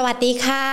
[0.00, 0.64] สวัสดีค่ะ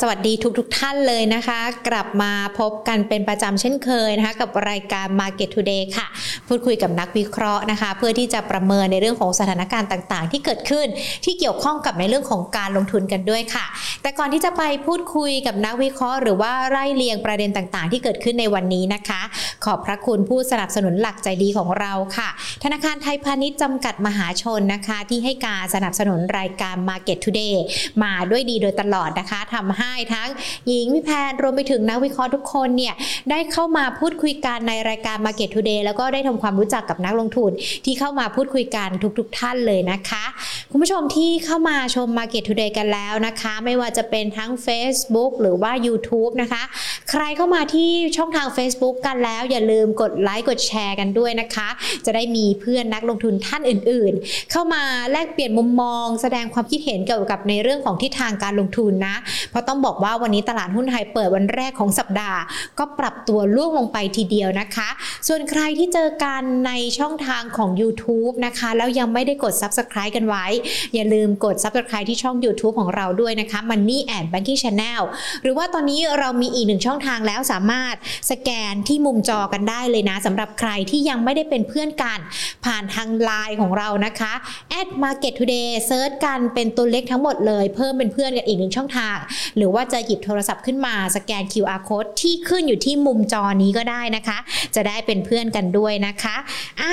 [0.00, 6.06] สวัสดีทุกๆทท่านเลยนะคะ กลับมาพบกันเป็นประจำเช่นเคยนะคะ กับรายการ Market Today ค่ะ
[6.48, 10.86] พูดคุยกับนักวิเคราะห์นะคะ เพื่อที่จะประเมินในเรื่องของสถานการณ์ต่างๆ ที่เกิดขึ้น
[11.24, 13.66] ที่เกี่ยวข้องกับในเรื่องของการลงทุนกันด้วยค่ะ
[14.02, 19.20] แต่ก่อนที่จะไปพูดคุยกับนักวิเคราะห์ หรือว่าไล่เรียงประเด็นต่างๆ ที่เกิดขึ้นในวันนี้นะคะ
[19.64, 22.28] ขอบพระคุณผู้สนับสนุนหลักใจดีของเราค่ะ
[22.64, 27.54] ธนาคารไทยพาณิชย์จำกัดมหาชนนะคะ ที่ให้การสนับสนุนรายการ Market Today
[28.02, 30.28] มาด้วยดีโดยตลอดนะคะทำให้ทั้ง
[30.68, 32.94] หญิงวิแพนรวมไปถึงนักวิเคราะห์ทุกคนเนี่ย
[33.30, 37.50] ได้เข้ามาพูดคุยกันในรายการ Market Today แล้วก็ได้ทำความรู้จักกับนักลงทุน
[37.84, 40.24] ที่เข้ามาพูดคุยกันทุกๆทท่านเลยนะคะ
[40.70, 46.62] คุณผู้ชมที่เข้ามาชม Market Today กันแล้วนะคะ ไม่ว่าจะเป็นทั้ง Facebook หรือว่า YouTube นะคะ
[47.10, 51.68] ใครเข้ามาที่ช่องทาง Facebook กันแล้วอย่าลืมกดไลค์กดแชร์กันด้วยนะคะ
[52.06, 59.16] จะได้มีเพื่อนนักลงทุนท่านอื่นๆ เข้ามาแลกเปลี่ยนมุมมอง แสดงความคิดเห็นเกี่ยวกับในเรื่องของทิศทางการลงทุนนะ
[59.50, 62.40] เพราะต้องบอกว่าวันนี้ตลาดหุ้นไทยเปิดวันแรกของสัปดาห์
[62.78, 64.88] ก็ปรับตัวล่วงลงไปทีเดียวนะคะ
[65.28, 70.46] ส่วนใครที่เจอกันในช่องทางของ YouTube นะคะ แล้วยังไม่ได้กด Subscribe กันไว้
[70.94, 75.02] อย่าลืมกด Subscribe ที่ช่อง YouTube ของเราด้วยนะคะ Money and Banking Channel
[75.42, 77.94] หรือว่าตอนนี้เรามีอีกหนึ่งช่องทางแล้วสามารถ
[78.30, 82.18] สแกนที่มุมจอกันได้เลยนะสำหรับใครที่ยังไม่ได้เป็นเพื่อนกัน
[82.64, 84.32] ผ่านทางไลน์ของเรานะคะ
[84.80, 89.16] at market today เซิร์ชกันเป็นตัวเล็กทั้งหมดเลย เพิ่มเป็นเพื่อนกันอีกหนึ่งช่องทาง
[89.56, 94.38] หรือว่าจะหยิบโทรศัพท์ขึ้นมาสแกน QR code ที่ขึ้นอยู่ที่มุมจอนี้ก็ได้นะคะ
[94.74, 96.36] จะได้เป็นเพื่อนกันด้วยนะคะ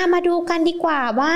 [0.12, 1.34] มาดูกันดีกว่าว่า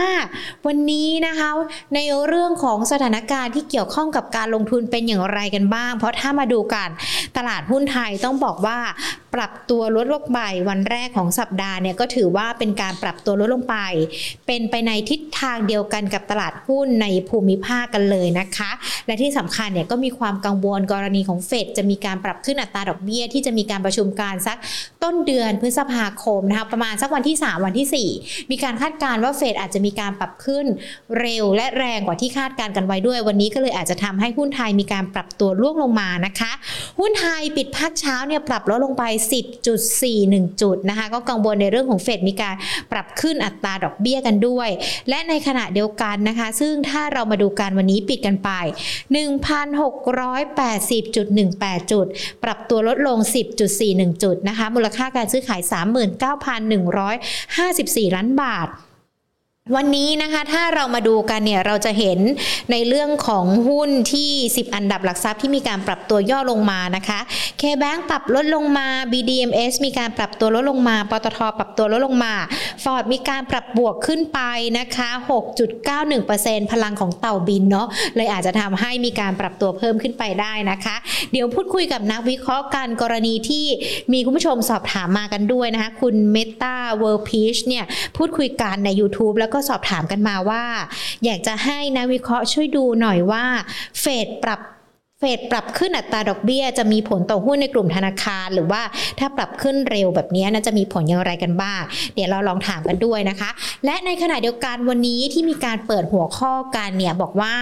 [0.66, 1.48] วันนี้นะคะ
[1.94, 6.88] ในเรื่องของสถานการณ์ที่เกี่ยวข้องกับการลงทุนเป็นอย่างไรกันบ้าง เพราะถ้ามาดูกัน
[7.37, 8.79] ตลาดหุ้นไทยต้องบอกว่า
[9.35, 13.77] ปรับตัวลดลงไปวันแรกของสัปดาห์เนี่ยก็ถือว่าเป็นการปรับตัวลดลงไป
[14.47, 18.71] เป็นไปในทิศทางเดียวกันกับตลาดหุ้นในภูมิภาคกันเลยนะคะ
[19.07, 24.56] และที่สำคัญเนี่ยก็มีความกังวลกรณีของเฟดจะมีการปรับขึ้นอัตราดอกเบี้ยที่จะมีการประชุมการสัก
[25.03, 30.67] ต้นเดือนพฤษภาคมนะคะประมาณสักวันที่ 3 วันที่ 4 มีการคาดการณ์ว่าเฟดอาจจะมีการปรับขึ้น
[31.21, 36.53] เร็วและแรงกว่าที่คาดการณ์กันไว้ด้วย วันนี้ก็เลยอาจจะทำให้หุ้นไทยมีการปรับตัวล่วงลงมานะคะ
[37.00, 39.05] หุ้นไทยปิดภาคเช้าเนี่ยปรับลดลงไป
[39.83, 42.55] 10.41 จุดนะคะก็กังวลในเรื่องของเฟดมีการ
[42.93, 44.69] ปรับขึ้นอัตราดอกเบี้ยกันด้วย
[45.09, 48.51] และในขณะเดียวกันนะคะ ซึ่งถ้าเรามาดูการวันนี้ปิดกันไป
[49.15, 52.07] 1,680 10.18จุด
[52.45, 53.19] ปรับตัวลดลง
[53.71, 55.61] 10.41 จุดนะคะมูลค่าการซื้อขาย
[58.09, 58.69] 39,154 ล้านบาท
[59.72, 62.19] วันนี้นะคะถ้าเรามาดูกันเนี่ยเราจะเห็น
[62.72, 67.20] ในเรื่องของหุ้นที่ 10 อันดับหลักทรัพย์ที่มีการปรับตัวย่อลงมานะคะ
[67.60, 72.34] K-Bank ปรับลดลงมา BDMS มีการปรับตัวลดลงมาปตทปรับตัวลดลงมา
[72.82, 74.41] FORTH มีการปรับบวกขึ้นไป
[74.78, 75.08] นะคะ
[75.91, 80.96] 6.91%พลังของเต่าบินเนาะเลยอาจจะทำให้มีการปรับตัวเพิ่มขึ้นไปได้นะคะ
[81.32, 83.66] เดี๋ยวพูดคุยกับนักวิเคราะห์กันกรณีที่
[84.12, 87.84] มีคุณผู้ชมสอบถามมากันด้วยนะคะ คุณเมตาเวิร์พีชเนี่ย
[88.16, 90.65] พูดคุยกันใน YouTube แล้วก็สอบถามกันมาว่า
[91.25, 93.44] อยากจะให้นักวิเคราะห์ช่วยดูหน่อยว่า
[94.00, 94.60] เฟดปรับ
[95.25, 98.83] ฟดปรับขึ้นอัตราดอกเบี้ย จะมีผลต่อหุ้นในกลุ่มธนาคาร หรือว่า
[99.19, 101.81] ถ้าปรับขึ้นเร็วแบบนี้นะจะมีผลอย่างไรกันบ้าง
[102.15, 103.51] เดี๋ยวเราลองถามกันด้วยนะคะ
[103.85, 107.55] และในขณะเดียวกันวันนี้ที่มีการเปิดหัวข้อกันเนี่ยบอกว่า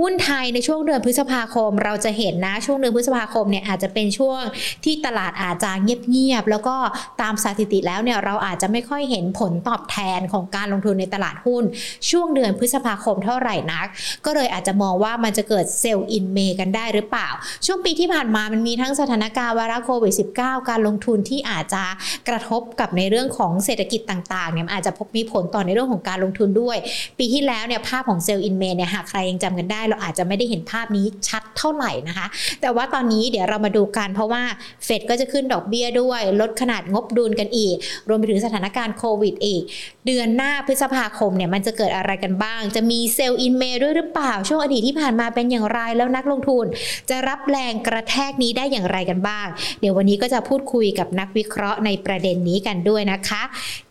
[0.00, 4.40] หุ้นไทยในช่วงเดือนพฤษภาคม เราจะเห็นนะช่วงเดือนพฤษภาคมเนี่ยอาจจะเป็นช่วง
[4.84, 6.76] ที่ตลาดอาจจะเงียบๆแล้วก็
[7.20, 11.64] ตามสถิติแล้วเนี่ยเราอาจจะไม่ค่อยเห็นผลตอบแทนของการลงทุนในตลาดหุ้น
[12.10, 13.86] ช่วงเดือนพฤษภาคมเท่าไหร่นัก
[14.24, 17.28] ก็เลยอาจจะมองว่ามันจะเกิด sell in May กันได้หรือเปล่า
[17.66, 21.84] ช่วงปีที่ผ่านมามันมีทั้งสถานการณ์ไวรัสโควิด -19 การลงทุนที่อาจจะ
[22.28, 26.76] กระทบกับในเรื่องของเศรษฐกิจต่างๆเนี่ยอาจจะพบมีผลต่อในเรื่องของการลงทุนด้วย
[27.18, 32.26] ปีที่แล้วเนี่ยภาพของ sell in May เนี่ยหากใครยังจำกันได้ เราอาจจะไม่ได้เห็นภาพนี้ชัดเท่าไหร่นะคะ
[32.60, 34.42] แต่ว่าตอนนี้เดี๋ยวเรามาดูกันเพราะว่า
[34.84, 37.76] เฟดก็จะขึ้นดอกเบี้ยด้วย ลดขนาดงบดุลกันอีก
[38.08, 39.62] รวมไปถึงสถานการณ์โควิดอีก
[40.06, 46.64] เดือนหน้าพฤษภาคมเนี่ยมันจะเกิดอะไรกันบ้าง จะมี sell in May ด้วยหรือเปล่า ช่วงอดีตที่ผ่านมาเป็นอย่างไรแล้วนักลงทุน
[47.10, 49.46] จะรับแรงกระแทกนี้ได้อย่างไรกันบ้าง
[49.80, 53.42] เดี๋ยววันนี้ก็จะพูดคุยกับนักวิเคราะห์ในประเด็นนี้กันด้วยนะคะ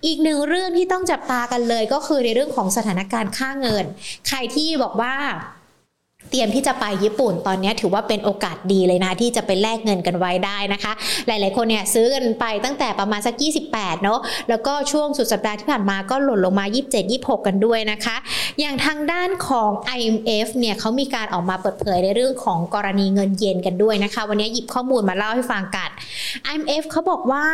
[0.05, 3.85] อีกหนึ่งเรื่องที่ต้องจับตากันเลยก็คือในเรื่องของสถานการณ์ค่าเงิน
[4.27, 5.15] ใครที่บอกว่า
[6.29, 10.93] เตรียมที่จะไปญี่ปุ่นตอนนี้ถือว่าเป็นโอกาสดีเลยนะ ที่จะไปแลกเงินกันไว้ได้นะคะ
[11.27, 13.35] หลายๆคนเนี่ยซื้อกันไปตั้งแต่ประมาณสัก
[13.69, 14.19] 28 เนาะ
[14.49, 18.15] แล้วก็ช่วงสุดสัปดาห์ที่ผ่านมาก็หล่นลงมา 27 26 กันด้วยนะคะ
[18.59, 25.89] อย่างทางด้านของ IMF เนี่ยเขามีการออกมาเปิดเผยในเรื่องของกรณีเงินเยนกันด้วยนะคะ วันนี้หยิบข้อมูลมาเล่าให้ฟังกัน
[26.51, 27.45] IMF เขาบอกว่า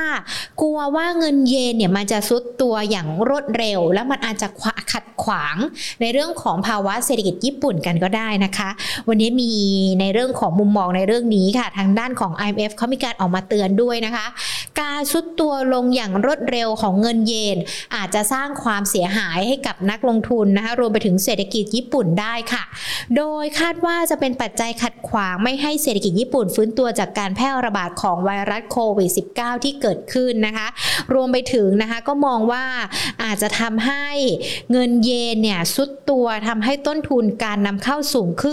[0.61, 4.47] กลัวว่าเงินเยนเนี่ยมันจะซุดตัวอย่างรวดเร็ว แล้วมันอาจจะ
[4.91, 5.55] ขัดขวาง
[6.01, 8.62] ในเรื่องของภาวะเศรษฐกิจญี่ปุ่นกันก็ได้นะคะ
[9.07, 9.51] วันนี้มี
[9.99, 14.25] ในเรื่องของมุมมองในเรื่องนี้ค่ะ ทางด้านของ IMF เขามีการออกมาเตือนด้วยนะคะ
[14.81, 17.57] การซุดตัวลงอย่างรวดเร็วของเงินเยน
[17.95, 22.63] อาจจะสร้างความเสียหายให้กับนักลงทุนนะคะรวมไปถึงเศรษฐกิจญี่ปุ่นได้ค่ะ
[23.17, 30.67] โดยคาดว่าจะเป็นปัจจัยขัดขวางไม่ให้เศรษฐกิจญี่ปุ่นฟื้นตัวจากการแพร่ระบาดของไวรัสโควิด -19 ที่เกิดขึ้นนะคะ
[31.13, 32.65] รวมไปถึงนะคะก็มองว่า
[33.23, 34.07] อาจจะทำให้
[34.71, 38.45] เงินเยนเนี่ยซุดตัวทำให้ต้นทุนการนำเข้าสูงข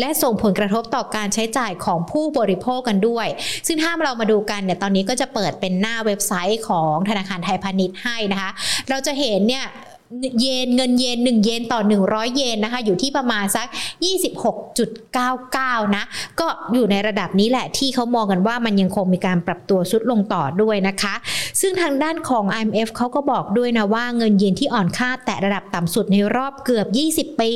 [0.00, 3.26] และส่งผลกระทบต่อการใช้จ่ายของผู้บริโภคกันด้วย
[3.66, 8.50] ซึ่งถ้าเรามาดูกันเนี่ยตอนนี้ก็จะเปิดเป็นหน้าเว็บไซต์ของธนาคารไทยพาณิชย์ให้นะคะ
[8.90, 9.66] เราจะเห็นเนี่ย
[10.40, 13.66] เยนเงินเยน1เยนต่อ 100 เยนนะคะ อยู่ที่ประมาณสัก
[14.80, 16.04] 26.99 นะ
[16.40, 21.14] ก็อยู่ในระดับนี้แหละที่เขามองกันว่ามันยังคงมีการปรับตัวสุดลงต่อด้วยนะคะ
[21.60, 26.86] ซึ่งทางด้านของ IMF เขาก็บอกด้วยนะว่าเงินเยนที่อ่อนค่าแตะระดับต่ำสุดในรอบเกือบ
[27.32, 27.52] 20 ปี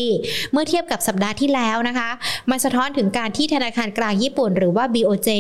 [0.53, 2.11] เมื่อเทียบกับสัปดาห์ที่แล้วนะคะ
[2.51, 5.31] มันสะท้อนถึงการที่ธนาคารกลางญี่ปุ่นหรือว่า BOJ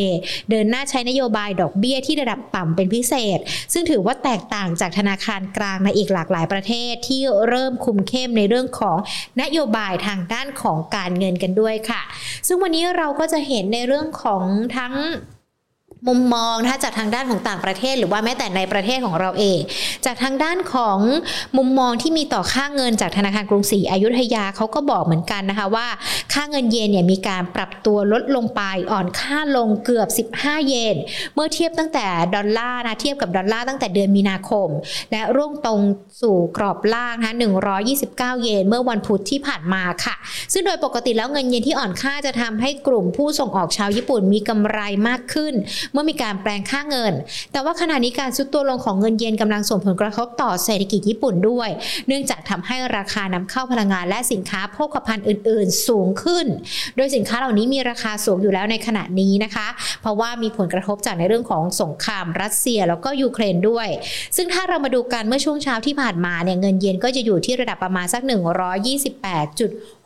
[0.50, 3.38] เดินหน้าใช้นโยบายดอกเบี้ยที่ระดับต่ำเป็นพิเศษ
[3.72, 8.96] ซึ่งถือว่าแตกต่างจากธนาคารกลางในอีกหลากหลายประเทศที่เริ่มคุมเข้มในเรื่องของ
[9.42, 12.02] นโยบายทางด้านของการเงินกันด้วยค่ะ
[12.46, 14.44] ซึ่งวันนี้เราก็จะเห็นในเรื่องของ
[14.76, 14.94] ทั้ง
[16.08, 19.58] มุมมองถ้าจากทางด้านของต่างประเทศ หรือว่าแม้แต่ในประเทศของเราเอง
[20.04, 20.98] จากทางด้านของ
[21.56, 25.88] มุมมองที่มีต่อค่าเงินจากธนาคารกรุงศรีอยุธยาเขาก็บอกเหมือนกันนะคะว่า
[26.32, 28.62] ค่าเงินเยนเนี่ยมีการปรับตัวลดลงไป
[28.92, 30.96] อ่อนค่าลงเกือบ 15 เยน
[31.34, 34.68] เมื่อเทียบตั้งแต่ดอลลาร์นะเทียบกับดอลลาร์ตั้งแต่เดือนมีนาคม
[35.12, 35.80] และร่วงตรง
[36.22, 37.34] สู่กรอบล่างนะ
[37.88, 40.14] 129 เยน เมื่อวันพุธที่ผ่านมาค่ะ
[40.52, 45.54] ซึ่งโดยปกติแล้วเงินเยนที่อ่อนค่าจะทำให้กลุ่มผู้ส่งออกชาวญี่ปุ่นมีกำไรมากขึ้น
[45.92, 47.12] เมื่อมีการแปลงค่าเงิน
[47.52, 51.68] แต่ว่าขณะนี้การซุดตัวลงของเงินเยนกำลังส่งผลกระทบต่อเศรษฐกิจญี่ปุ่นด้วย
[52.08, 56.46] เนื่องจากทำให้ราคานำเข้าพลังงานและสินค้าโภคภัณฑ์อื่น ๆ สูงขึ้น
[56.96, 59.68] โดยสินค้าเหล่านี้มีราคาสูงอยู่แล้วในขณะนี้นะคะ
[60.02, 63.88] เพราะว่ามีผลกระทบจากในเรื่องของสงครามรัสเซียแล้วก็ยูเครนด้วย
[64.36, 68.22] ซึ่งถ้าเรามาดูกันเมื่อช่วงเช้าที่ผ่านมาเนี่ยเงินเยนก็จะอยู่ที่ระดับประมาณสัก
[69.10, 69.60] 128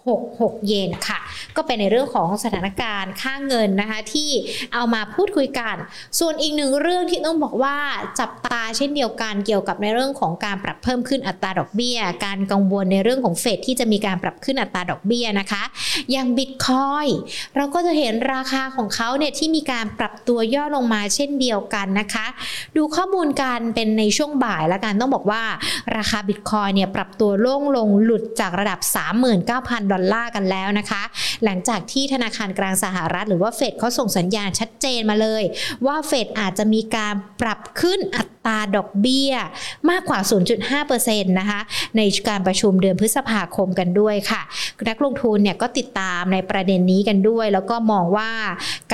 [0.05, 1.19] 66 เยนค่ะ
[1.57, 4.31] ก็เป็นในเรื่องของสถานการณ์ค่าเงินนะคะที่
[4.75, 5.77] เอามาพูดคุยกัน
[6.21, 7.77] ส่วนอีกหนึ่งเรื่องที่ต้องบอกว่า
[8.21, 15.63] จับตาเช่นเดียวกันเกี่ยวกับในเรื่องของการปรับเพิ่มขึ้นอัตราดอกเบี้ย การกังวลในเรื่องของเฟดที่จะมีการปรับขึ้นอัตราดอกเบี้ยนะคะ
[16.11, 17.07] อย่างบิตคอย
[17.57, 22.27] เราก็จะเห็นราคาของเขาเนี่ยที่มีการปรับตัวย่อลงมาเช่นเดียวกันนะคะ
[22.77, 25.43] ดูข้อมูลการเป็นในช่วงบ่ายแล้วกันต้องบอกว่า
[25.97, 28.81] ราคาบิตคอยเนี่ยปรับตัวล่งลงหลุดจากระดับ
[29.35, 31.03] 39,000ดอลลาร์กันแล้วนะคะ
[31.45, 35.43] หลังจากที่ธนาคารกลางสหรัฐ หรือว่าเฟดเขาส่งสัญญาณชัดเจนมาเลย
[35.87, 39.33] ว่าเฟดอาจจะมีการปรับขึ้นอัตราดอกเบี้ย
[39.91, 40.21] มากกว่า
[40.65, 41.61] 0.5%นะคะ
[41.97, 44.43] ในการประชุมเดือนพฤษภาคมกันด้วยค่ะ
[44.89, 48.31] นักลงทุนเนี่ยก็ติดตามในประเด็นนี้กันด้วย แล้วก็มองว่า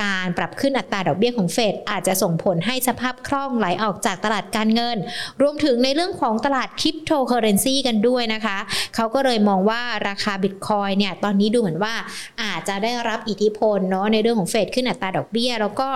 [0.02, 4.96] การปรับขึ้นอัตราดอกเบี้ยของเฟดอาจจะส่งผลให้สภาพคล่องไหลออกจากตลาดการเงิน
[5.42, 8.58] รวมถึงในเรื่องของตลาดคริปโตเคอเรนซีกันด้วยนะคะ
[8.94, 11.94] เขาก็เลยมองว่าราคาบิตคอยเนี่ยตอนนี้ดูเหมือนว่า
[12.42, 15.88] อาจจะได้รับอิทธิพลเนาะในเรื่องของเฟดขึ้นอัตราดอกเบี้ย แล้วก็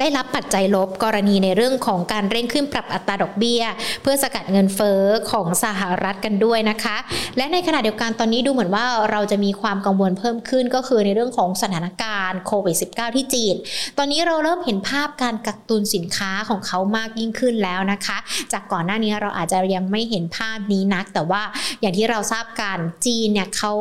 [0.00, 3.62] ได้รับปัจจัยลบกรณีในเรื่องของการเร่งขึ้นปรับอัตราดอกเบี้ย
[4.02, 5.00] เพื่อสกัดเงินเฟอ้อ
[5.30, 6.96] ของสหรัฐกันด้วยนะคะ
[7.36, 13.54] และในขณะเดียวกันตอนนี้ดูเหมือนว่าเราจะมีความกังวลเพิ่มขึ้นก็คือในเรื่องของสถานการณ์โควิด -19 ที่จีน
[13.98, 18.18] ตอนนี้เราเริ่มเห็นภาพการกักตุนสินค้าของเขามากยิ่งขึ้นแล้วนะคะ
[18.52, 21.42] จากก่อนหน้านี้เราอาจจะยังไม่เห็นภาพนี้นัก แต่ว่า
[21.80, 23.72] อย่างที่เราทราบกันจีนเนี่ยเขา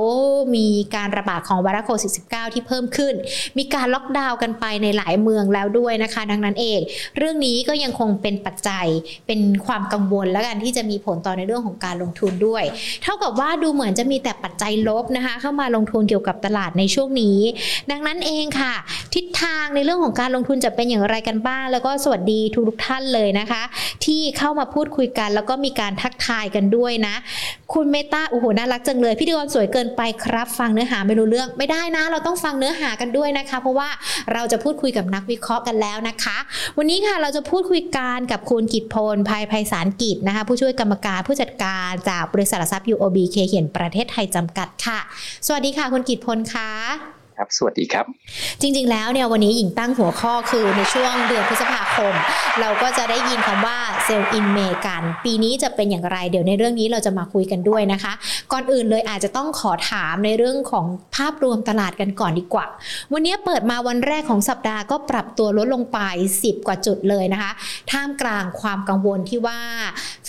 [0.55, 3.13] มีการระบาดของไวรัสโควิด -19 ที่เพิ่มขึ้น
[3.57, 6.79] มีการล็อกดาวน์กันไปในหลายเมืองแล้วด้วยนะคะ ดังนั้นเอง
[7.17, 8.87] เรื่องนี้ก็ยังคงเป็นปัจจัย
[9.27, 12.63] เป็นความกังวลแล้วกันที่จะมีผลต่อในเรื่องของการลงทุนด้วย
[13.03, 17.39] เท่ากับว่าดูเหมือนจะมีแต่ปัจจัยลบนะคะ เข้ามาลงทุนเกี่ยวกับตลาดในช่วงนี้
[17.91, 18.73] ดังนั้นเองค่ะ
[19.15, 23.63] ทิศทางในเรื่องของการลงทุนจะเป็นอย่างไรกันบ้าง แล้วก็สวัสดีทุกท่านเลยนะคะ
[24.05, 27.15] ที่เข้ามาพูดคุยกัน แล้วก็มีการทักทายกันด้วยนะ
[27.73, 33.89] คุณเมตาโอ้โหน่ารักจังเลยพี่ดีกรสวยเกินไปครับ ฟังเนื้อหาไม่รู้เรื่องไม่ได้นะ เราต้องฟังเนื้อหากันด้วยนะคะ เพราะว่า
[34.33, 36.37] เราจะพูดคุยกับนักวิเคราะห์กันแล้วนะคะ
[36.77, 44.99] วันนี้ค่ะเราจะพูดคุยกันกับคุณกิตพลภัยภัยสารกิจนะคะ ผู้ช่วยกรรมการผู้จัดการจากบริษัทหลักทรัพย์ UOB เคเขียนประเทศไทยจำกัดค่ะ
[45.47, 48.05] สวัสดีค่ะคุณกิตพลค่ะ ครับ สวัสดีครับ
[48.61, 52.13] จริง ๆ แล้วเนี่ยวันนี้หญิงตั้งหัวข้อคือในช่วงเดือนพฤษภาคม
[52.61, 58.13] เราก็จะได้ยินคำว่า sell in May กัน ปีนี้จะเป็นอย่างไร เดี๋ยวในเรื่องนี้เราจะมาคุยกันด้วยนะคะ
[58.51, 60.85] ก่อนอื่นเลยอาจจะต้องขอถามในเรื่องของ
[61.15, 62.65] ภาพรวมตลาดกันก่อนดีกว่า
[63.13, 65.99] วันนี้เปิดมาวันแรกของสัปดาห์ก็ปรับตัวลดลงไป
[66.37, 67.51] 10 กว่าจุดเลยนะคะ
[67.91, 69.59] ท่ามกลางความกังวลที่ว่า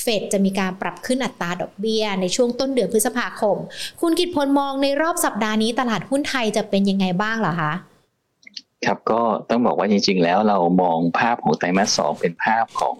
[0.05, 3.57] เฟดจะมีการปรับขึ้นอัตราดอกเบี้ย ในช่วงต้นเดือนพฤษภาคม
[4.01, 7.73] คุณกิตพลมองในรอบสัปดาห์นี้ตลาดหุ้นไทยจะเป็นยังไงบ้างเหรอคะ
[8.87, 12.97] ครับก็ต้องบอกว่าจริง ๆ แล้วเรามองภาพของไตรมาสสองเป็นภาพของ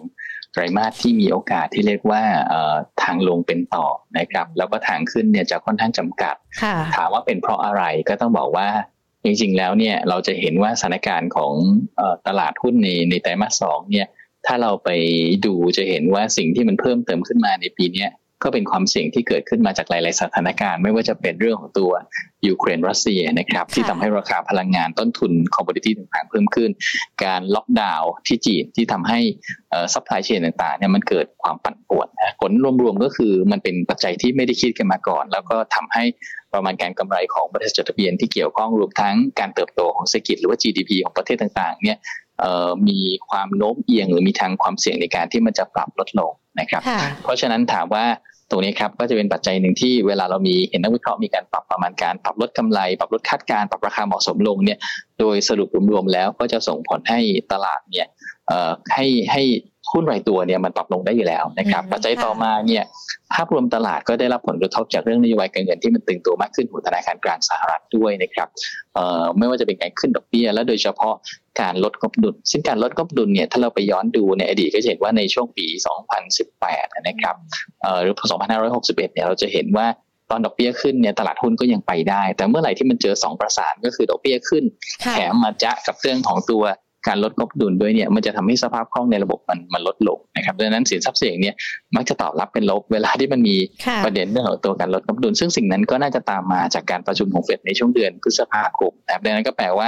[0.51, 2.21] ไตรมาสที่มีโอกาสที่เรียกว่า
[3.01, 6.35] ทางลงเป็นต่อนะครับแล้วก็ทางขึ้นเนี่ยจะค่อนข้างจำกัด
[6.95, 8.67] ถามว่าเป็นเพราะอะไรก็ต้องบอกว่า
[9.23, 11.53] จริงๆแล้วเนี่ยเราจะเห็นว่าสถานการณ์ของ
[12.27, 14.07] ตลาดหุ้นในในไตรมาสสองเนี่ย
[14.45, 14.89] ถ้าเราไป
[15.45, 18.07] ดูจะเห็นว่าสิ่งที่มันเพิ่มเติมขึ้นมาในปีนี้
[18.43, 21.91] ก็เป็นความเสี่ยงที่เกิดขึ้นมาจากหลาย ๆ สถานการณ์ ไม่ว่าจะเป็นเรื่องของตัว
[22.47, 26.69] ยูเครนรัสเซียนะครับที่ทำให้ราคาพลังงานต้นทุน commodity ต่างๆ เพิ่มขึ้น
[27.25, 29.19] การล็อกดาวน์ที่จีนที่ทำให้
[29.93, 32.07] supply chain ต่างๆเนี่ยมันเกิดความปั่นป่วน
[32.41, 36.03] ผลรวม ๆ ก็คือมันเป็นปัจจัยที่ไม่ได้คิดกันมาก่อน แล้วก็ทำให้
[36.53, 41.97] ประมาณการกำไรของบริษัทจดทะเบียนที่เกี่ยวข้องรวมทั้งการเติบโตของเศรษฐกิจหรือว่า GDP ของประเทศต่างๆเนี่ย
[42.87, 42.99] มี
[43.29, 46.81] ความโน้มเอียงหรือมีทางความเสี่ยงในการที่มันจะปรับลดลงนะครับ
[47.23, 48.05] เพราะฉะนั้นถามว่า
[48.49, 54.79] ตรงนี้ครับก็จะเป็นปัจจัยหนึ่งที่เวลาเรามีเห็นนักวิเคราะห์มีการปรับประมาณการปรับลดกำไร ปรับลดคาดการปรับราคาเหมาะสมลงเนี่ย
[55.19, 57.19] โดยสรุปรวมๆแล้วก็จะส่งผลให้
[57.51, 58.07] ตลาดเนี่ย
[58.93, 59.43] ให้ให้
[59.95, 62.83] หุ้นรายตัวเนี่ยมันปรับลงได้อยู่แล้วนะครับปัจจัยต่อมาเนี่ย
[63.33, 68.47] ภาพรวมตลาดก็ได้รับผลกระทบจากเรื่องนโยบายการเงินที่มันตึงตัวมากขึ้นของธนาคารกลางสหรัฐด้วยนะครับ
[69.37, 71.13] ไม่ว่าจะเป็นการขึ้นดอกเบี้ยและโดยเฉพาะ
[71.61, 75.65] การลดกบดุลซึ่งการลดกบดุลเนี่ยถ้าเราไปย้อนดูในอดีตก็จะเห็นว่าในช่วงปี
[76.35, 77.35] 2018 นะครับ
[78.01, 78.15] หรือ
[78.63, 79.87] 2561 เนี่ยเราจะเห็นว่า
[80.31, 84.63] ตอนดอกเบี้ยขึ้นเนี่ยตลาดหุ้นก็ยังไปได้ แต่เมื่อไหร่ที่มันเจอ 2 ประสานก็คือดอกเบี้ยขึ้น
[85.11, 86.63] แถมมาจะกับเรื่องของตัว
[87.07, 91.55] การลดงบดุลด้วยเนี่ยมันจะทำให้สภาพคล่องในระบบมันมันลดลงนะครับดังนั้นสินทรัพย์เสี่ยงเนี่ย
[91.95, 93.55] มักจะตอบรับเป็นลบเวลาที่มันมี
[94.05, 99.87] ประเด็นเรื่องของตัวการลดงบดุล ซึ่งสิ่งนั้นก็น่าจะตามมาจากการประชุมของเฟดในช่วงเดือนพฤษภาคมนะครับดังนั้นก็แปลว่า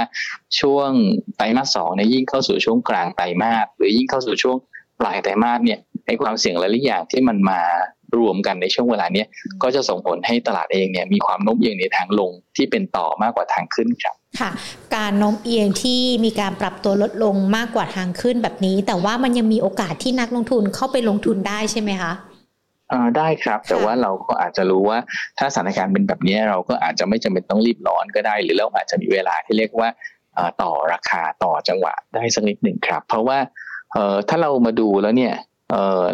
[0.60, 0.90] ช่วง
[1.36, 4.56] ไตรมาสสองเนี่ยยิ่งเข้าสู่ช่วงกลางไตรมาสหรือยิ่งเข้าสู่ช่วง
[5.00, 7.60] ปลายไตรมาสเนี่ยไอ้ความเสี่ยงหลายอย่างที่มันมา
[8.18, 9.26] รวมกันในช่วงเวลาเนี้ย
[9.62, 14.50] ก็จะส่งผลให้ตลาดเองเนี่ยมีความโน้มเอียงในทางลงที่เป็นต่อมากกว่าทางขึ้นครับค่ะ
[14.96, 22.12] การโน้มเอียงที่มีการปรับตัวลดลงมากกว่าทางขึ้นแบบนี้ แต่ว่ามันยังมีโอกาสที่นักลงทุนเข้าไปลงทุนได้ใช่ไหมคะ
[23.16, 24.98] ได้ครับ แต่ว่าเราก็อาจจะรู้ว่า
[25.38, 29.88] ถ้าสถานการณ์เป็นแบบนี้เราก็อาจจะไม่จำเป็นต้องรีบร้อนก็ได้ หรือเราอาจจะมีเวลาที่เรียกว่า
[30.62, 33.38] ต่อราคาต่อจังหวะได้สักนิดหนึ่งครับ เพราะว่า
[34.28, 35.34] ถ้าเรามาดูแล้วเนี่ย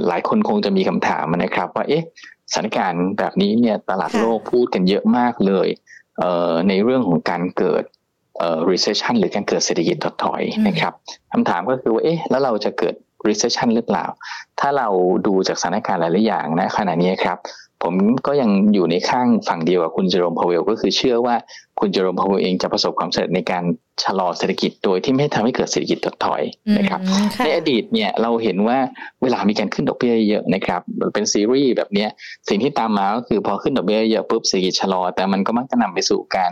[0.06, 2.04] หลายคนคงจะมีคำถามนะครับ ว่าเอ๊ะ
[2.52, 5.68] สถานการณ์แบบนี้เนี่ยตลาดโลกพูดกันเยอะมากเลย
[6.68, 7.84] ในเรื่องของการเกิด
[8.70, 10.92] recession หรือการเกิดเศรษฐกิจถดถอยนะครับ
[11.32, 12.94] คำถามก็คือว่าเอ๊ะแล้วเราจะเกิด
[13.28, 14.04] recession หรือเปล่า
[14.60, 14.88] ถ้าเรา
[15.26, 17.38] ดูจากสถานการณ์หลายๆอย่างนะขณะนี้ครับ
[17.84, 17.94] ผม
[18.26, 21.34] ก็ยังอยู่ในข้างฝั่งเดียวกับคุณเจอรมพาวเวลก็คือเชื่อว่า
[21.80, 23.62] คุณเจอรมพาวเวลเองจะประสบความสำเร็จในการ
[24.04, 26.42] ชะลอเศรษฐกิจโดยที่ไม่ทำให้เกิดเศรษฐกิจถดถอย
[26.78, 27.00] นะครับ
[27.44, 28.78] ในอดีตเนี่ยเราเห็นว่า
[29.22, 30.80] เวลามีการขึ้นดอกเบี้ยเยอะนะครับ
[31.14, 32.06] เป็นซีรีส์แบบนี้
[32.48, 36.50] สิ่งที่ตามมาก็คือพอขึ้นดอกเบี้ยเยอะปุ๊บเศรษฐกิจชะลอ แต่มันก็มักจะนำไปสู่การ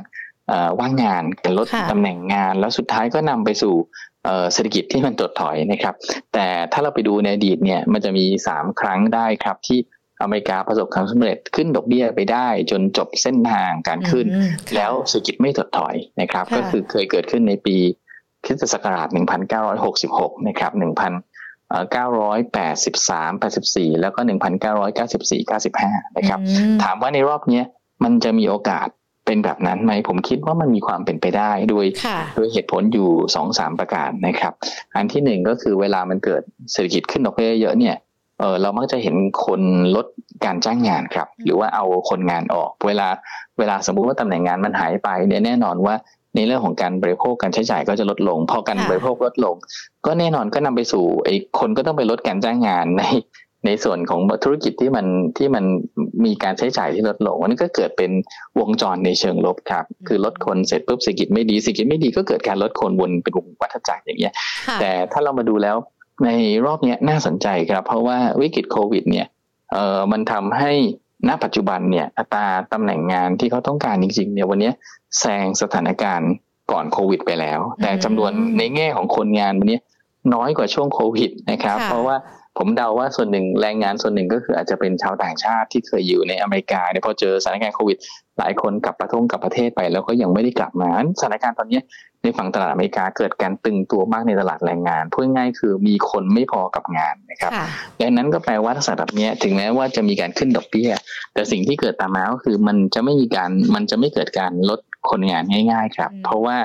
[0.81, 3.75] ว่างงานการลดตำแหน่งงาน แล้วสุดท้ายก็นำไปสู่
[4.53, 5.95] เศรษฐกิจที่มันถดถอยนะครับ
[6.33, 8.25] แต่ถ้าเราไปดูในอดีตเนี่ยมันจะมี
[8.55, 9.79] 3 ครั้งได้ครับที่
[10.23, 14.27] อเมริกาประสบความสำเร็จขึ้นดอกเบี้ยไปได้จนจบเส้นทางการขึ้น
[14.77, 17.77] แล้วเศรษฐกิจไม่ถดถอยนะครับ ก็คือเคยเกิดขึ้นในปี
[18.45, 19.09] คริสตศักราช
[19.73, 20.81] 1966 นะครับ 1983
[23.43, 24.21] 84 แล้วก็
[24.79, 26.41] 1994 95 นะครับ
[26.83, 27.63] ถามว่าในรอบนี้
[28.05, 28.89] มันจะมีโอกาส
[29.27, 31.87] เป็นแบบนั้นไหมผมคิดว่ามันมีความเป็นไปได้โดย
[32.37, 34.53] โดยเหตุผลอยู่สองสามประการนะครับ
[34.95, 37.97] อันที่หนึ่งก็คือเวลามันเกิดเศรษฐกิจขึ้นดอกเบี้ยเยอะเนี่ย
[38.39, 39.61] เออเรามักจะเห็นคน
[39.97, 40.07] ลด
[40.45, 43.09] การจ้างงานครับ หรือว่าเอาคนงานออก เวลา
[43.59, 45.95] เวลาสมมุติว่าตำแหน่งงานมันหายไปเนี่ยแน่นอนว่า
[46.37, 49.57] ในเรื่องของการบริโภคการใช้จ่ายก็จะลดลง พอการบริโภคลดลง
[50.07, 53.05] ก็แน่นอนก็นำไปสู่ไอ้คนก็ต้องไปลดการจ้างงานใน
[53.67, 55.07] ในส่วนของธุรกิจที่มัน
[55.39, 55.65] ที่มัน
[56.25, 58.11] มีการใช้จ่ายที่ลดลงวันนี้ก็เกิดเป็น
[58.61, 64.35] วงจรในเชิงลบครับ คือลดคนเสร็จปุ๊บเศรษฐกิจไม่ดีเศรษฐกิจไม่ดีก็เกิดการลดคนวนเป็นวงวัฏจักรอย่างเงี้ย
[64.81, 65.77] แต่ถ้าเรามาดูแล้ว
[66.25, 66.31] ใน
[66.67, 69.27] รอบนี้น่าสนใจครับ เพราะว่าวิกฤตโควิดเนี่ย
[69.73, 70.73] เอ่อมันทำให้
[71.29, 74.71] ณปัจจุบันเนี่ยอัตราตำแหน่งงานที่เขาต้องการจริงๆเนี่ยวันนี้
[75.21, 76.31] แซงสถานการณ์
[76.73, 79.79] ก่อนโควิด ไปแล้ว แต่จำนวนในแง่ของคนงานวันนี้
[80.35, 82.17] น้อยกว่าช่วงโควิดนะครับ เพราะว่า
[82.59, 87.97] ผมเดาว่าส่วนหนึ่งแรงงานส่วนหนึ่งก็คืออาจจะเป็นชาวต่างชาติที่เคยอยู่ในอเมริกาเนี่ยพอเจอสถานการณ์โควิด
[88.39, 91.81] หลายคนกลับประทงกลับประเทศไปแล้วก็ยังไม่ได้กลับมาสถานการณ์ตอนนี้
[92.23, 97.67] ในฝั่งตลาดอเมริกาเกิดการตึงตัวมากในตลาดแรงงานพูดง่ายๆคือมีคนไม่พอกับงานนะครับค่ะ
[98.01, 100.91] ดังนั้นก็แปลว่าถ้าสถานแบบเนี้ยถึงแม้ว่าจะมีการขึ้นดอกเบี้ย
[101.35, 106.57] แต่สิ่งที่เกิดตามมาก็คือมันจะไม่มีการมันจะไม่เกิดการลดคนงานง่าย ๆ ครับอืมเพราะว่า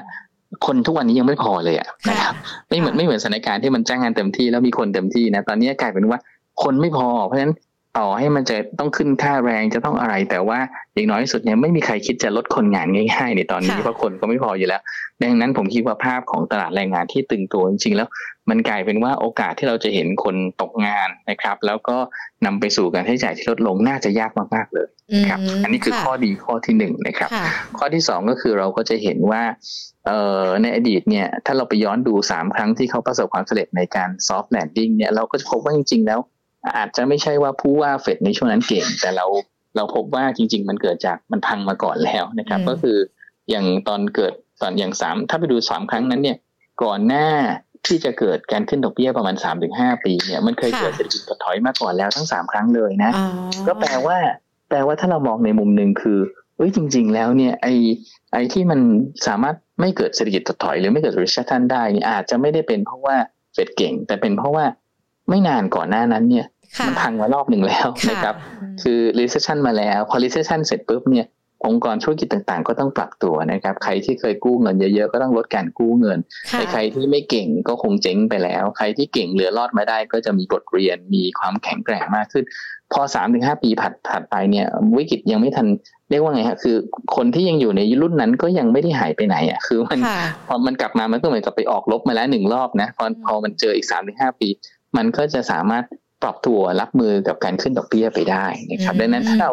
[0.66, 2.34] คนทุกวันนี้ยังไม่พอเลยอะนะครับ
[2.70, 6.20] ไม่เหมือนค่ะไม่เหมือนสถานการณ์ที่มันจ้างงานเต็มที่แล้วมีคนเต็มที่นะตอนนี้กลายเป็นว่า
[6.64, 7.54] คนไม่พอเพราะฉะนั้น
[7.98, 10.60] ต่อให้มันจะต้องขึ้นค่าแรงจะต้องอะไร แต่ว่า
[10.96, 14.82] อย่างน้อยที่สุดเนี่ยไม่มีใครคิดจะลดคนงานง่ายๆในตอนนี้ค่ะเพราะคนก็ไม่พออยู่แล้ว
[15.24, 18.08] ดังนั้นผมคิดว่าภาพของตลาดแรงงานที่ตึงตัวจริงๆแล้ว
[18.50, 21.98] มันกลายเป็นว่าโอกาสที่เราจะเห็นคนตกงานนะครับ แล้วก็
[22.46, 24.88] นำไปสู่การใช้จ่ายที่ลดลงน่าจะยากมากๆเลย
[25.30, 27.46] ครับมอันนี้คือค่ะข้อดีข้อที่หนึ่งนะครับค่ะ
[27.77, 29.42] ข้อที่สองก็คือเราก็จะเห็นว่า
[30.06, 36.20] เอ่อในอดีตเนี่ยถ้าเราไปย้อนดูสามครั้งที่เขาประสบความสำเร็จในการ soft landing เนี่ยเราก็จะพบว่าจริงๆแล้ว
[36.76, 39.26] อาจจะไม่ใช่ว่าผู้ว่าเฟดในช่วงนั้นเก่ง แต่เรา
[39.76, 42.98] เราพบว่าจริง ๆ มันเกิดจากมันพังมาก่อนแล้วนะครับอืมก็คือ
[43.50, 46.38] อย่างตอนเกิดตอนอย่างสามถ้าไปดูสามครั้งนั้นเนี่ย
[46.84, 47.28] ก่อนหน้า
[47.88, 53.26] ที่จะเกิดการขึ้นดอกเบี้ยประมาณสามถึงห้าปีเนี่ยมันเคยเกิดเศรษฐกิจถดถอยมาก่อนแล้วทั้งสามครั้งเลยนะอ๋อ
[53.68, 54.18] ก็แปลว่า
[54.70, 56.20] แปลว่าถ้าเรามองในมุมหนึ่งคือ
[56.58, 57.68] เอ้ยจริง ๆ แล้วเนี่ยไอ
[58.34, 58.80] ไอที่มัน
[59.28, 63.16] สามารถไม่เกิดเศรษฐกิจถดถอย หรือไม่เกิด recession ได้เนี่ยอาจจะไม่ได้เป็นเพราะว่า
[63.54, 64.66] เฟดเก่ง แต่เป็นเพราะว่า
[65.29, 66.46] ไม่นานก่อนหน้านั้นเนี่ย
[66.77, 68.36] ค่ะมันพังมารอบหนึ่งแล้วค่ะนะครับ
[68.74, 71.27] มคือ recession มาแล้ว พอ recession เสร็จปุ๊บเนี่ย
[71.65, 76.19] องค์กรธุรกิจต่างๆ ก็ต้องปรับตัวนะครับ ใครที่เคยกู้เงินเยอะๆ ก็ต้องลดการกู้เงิน
[76.51, 82.46] ค่ะแต่ใครที่ไม่เก่งก็คงเจ๊งไปแล้ว ใครที่เก่งเหลือรอดมาได้ ก็จะมีบทเรียน มีความแข็งแกร่งมากขึ้น
[82.93, 84.65] พอสามถึงห้าปีผ่านผ่านไปเนี่ย
[84.98, 85.67] วิกฤตยังไม่ทัน
[86.10, 86.75] เรียกว่าไงฮะ คือ
[87.15, 94.48] คนที่ยังอยู่ในรุ่นนั้นก็ยังไม่ได้หายไปไหนอะ คือมันค่ะพอมันกลับมา มันก็เหมือนกับไปออกลบมาแล้วหนึ่งรอบนะ พออืมพอมันเจออีกสามถึงห้าปี
[94.98, 95.84] มันก็จะสามารถ
[96.24, 99.51] ปรับตัวรับมือกับการขึ้นดอกเบี้ยไปได้นะครับ ดังนั้นถ้าเรา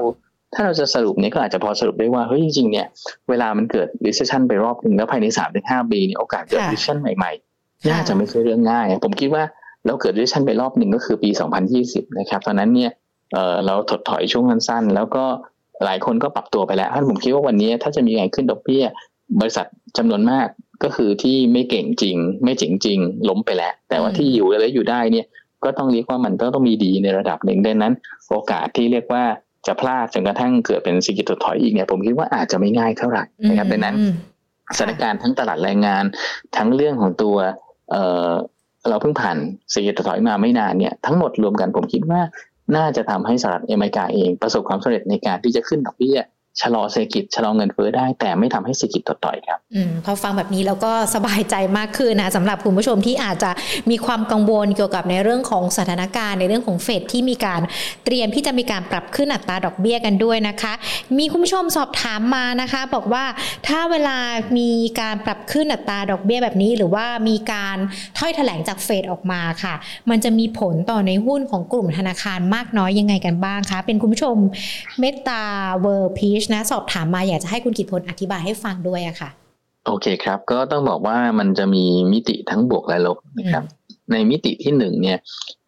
[0.55, 2.87] ถ้าเราจะสรุปเนี่ยก็อาจจะพอสรุปได้ว่าเฮ้ยจริงๆเนี่ย
[3.29, 9.43] เวลามันเกิด recession ไปรอบหนึ่งแล้วภายในสามถึงห้าปีเนี่ยโอกาสเกิดค่ะ recession ใหม่ๆ น่าจะไม่ใช่เรื่องง่าย ผมคิดว่า
[9.87, 11.31] เราเกิด recession ไปรอบหนึ่งก็คือปี
[11.75, 12.91] 2020 นะครับตอนนั้นเนี่ย
[13.33, 15.25] เอ่อเราถดถอยช่วงสั้นๆแล้วก็
[15.85, 18.85] หลายคนก็ปรับตัวไปแล้วท่านผมคิดว่าวันนี้ถ้าจะมีการขึ้นดอกเบี้ย
[19.41, 20.47] บริษัทจำนวนมาก
[20.85, 22.99] ก็คือที่ไม่เก่งจริง ไม่เจ๋งจริง
[23.29, 25.27] ล้มไปแล้ว แต่ว่าอืมที่อยู่และอยู่ได้เนี่ย
[25.65, 27.93] ก็ต้องเรียกว่ามันต้องต้องมีดีในระดับหนึ่งดังนั้น
[28.31, 29.25] โอกาสที่เรียกว่า
[29.67, 34.13] จะพลาดจนกระทั่งเกิดเป็นเศรษฐกิจถดถอยอีกเนี่ยผมคิดว่าอาจจะไม่ง่ายเท่าไหร่นะครับดังนั้นอืม
[34.79, 36.05] สถานการณ์ทั้งตลาดแรงงาน
[36.57, 37.37] ทั้งเรื่องของตัว
[37.91, 37.97] เอ
[38.29, 38.31] อ
[38.89, 39.37] เราเพิ่งผ่าน
[39.71, 42.21] เศรษฐกิจถดถอยมาไม่นานเนี่ยทั้งหมดรวมกันผมคิดว่า
[42.77, 46.19] น่าจะทำให้สหรัฐอเมริกาเองประสบความสำเร็จในการที่จะขึ้นดอกเบี้ย
[46.61, 53.51] ชะลอเศรษฐกิจชะลอเงินเฟ้อได้ แต่ไม่ทำให้เศรษฐกิจถดถอยครับอืมพอฟังแบบนี้แล้วก็สบายใจมากขึ้นนะสำหรับคุณผู้ชมที่อาจจะ
[53.91, 57.61] มีความกังวลเกี่ยวกับในเรื่องของสถานการณ์ในเรื่องของเฟดที่มีการ
[58.05, 60.73] เตรียมที่จะมีการปรับขึ้นอัตราดอกเบี้ยกันด้วยนะคะ
[61.19, 63.25] มีคุณผู้ชมสอบถามมานะคะ บอกว่า
[63.69, 64.19] ถ้าเวลา
[64.59, 67.77] มีการปรับขึ้นอัตราดอกเบี้ยแบบนี้ หรือว่ามีการ
[68.19, 69.75] ถ้อยแถลงจากเฟดออกมาค่ะ
[70.11, 74.37] มันจะมีผลต่อในหุ้นของกลุ่มธนาคารมากน้อยยังไงกันบ้างคะเป็นคุณผู้ชม
[75.01, 75.43] เมตตา
[75.83, 79.31] เวอร์พีชนะสอบถามมาอยากจะให้คุณกิตพลอธิบายให้ฟังด้วยอะค่ะ
[79.87, 83.65] โอเคครับ ก็ต้องบอกว่ามันจะมีมิติทั้งบวกและลบนะครับ
[84.13, 85.19] ในมิติที่หนึ่งเนี่ย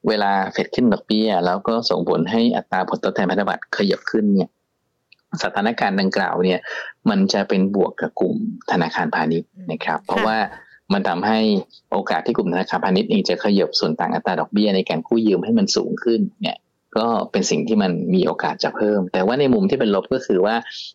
[0.09, 4.51] เวลาเฟดขึ้นดอกเบี้ย แล้วก็ส่งผลให้อัตราผลตอบแทนพันธบัตรขยับขึ้นเนี่ย
[5.43, 6.59] สถานการณ์ดังกล่าวเนี่ย
[7.11, 8.37] มันจะเป็นบวกกับกลุ่ม
[8.71, 10.37] ธนาคารพาณิชย์นะครับ เพราะว่า
[10.93, 11.41] มันทำให้
[11.91, 16.57] โอกาสที่กลุ่มธนาคารพาณิชย์เองจะขยับส่วนต่างอัตราดอกเบี้ยในการกู้ยืมให้มันสูงขึ้นเนี่ย
[16.99, 20.55] ก็เป็นสิ่งที่มันมีโอกาสจะเพิ่ม แต่ว่าในมุมที่เป็นลบก็คือว่า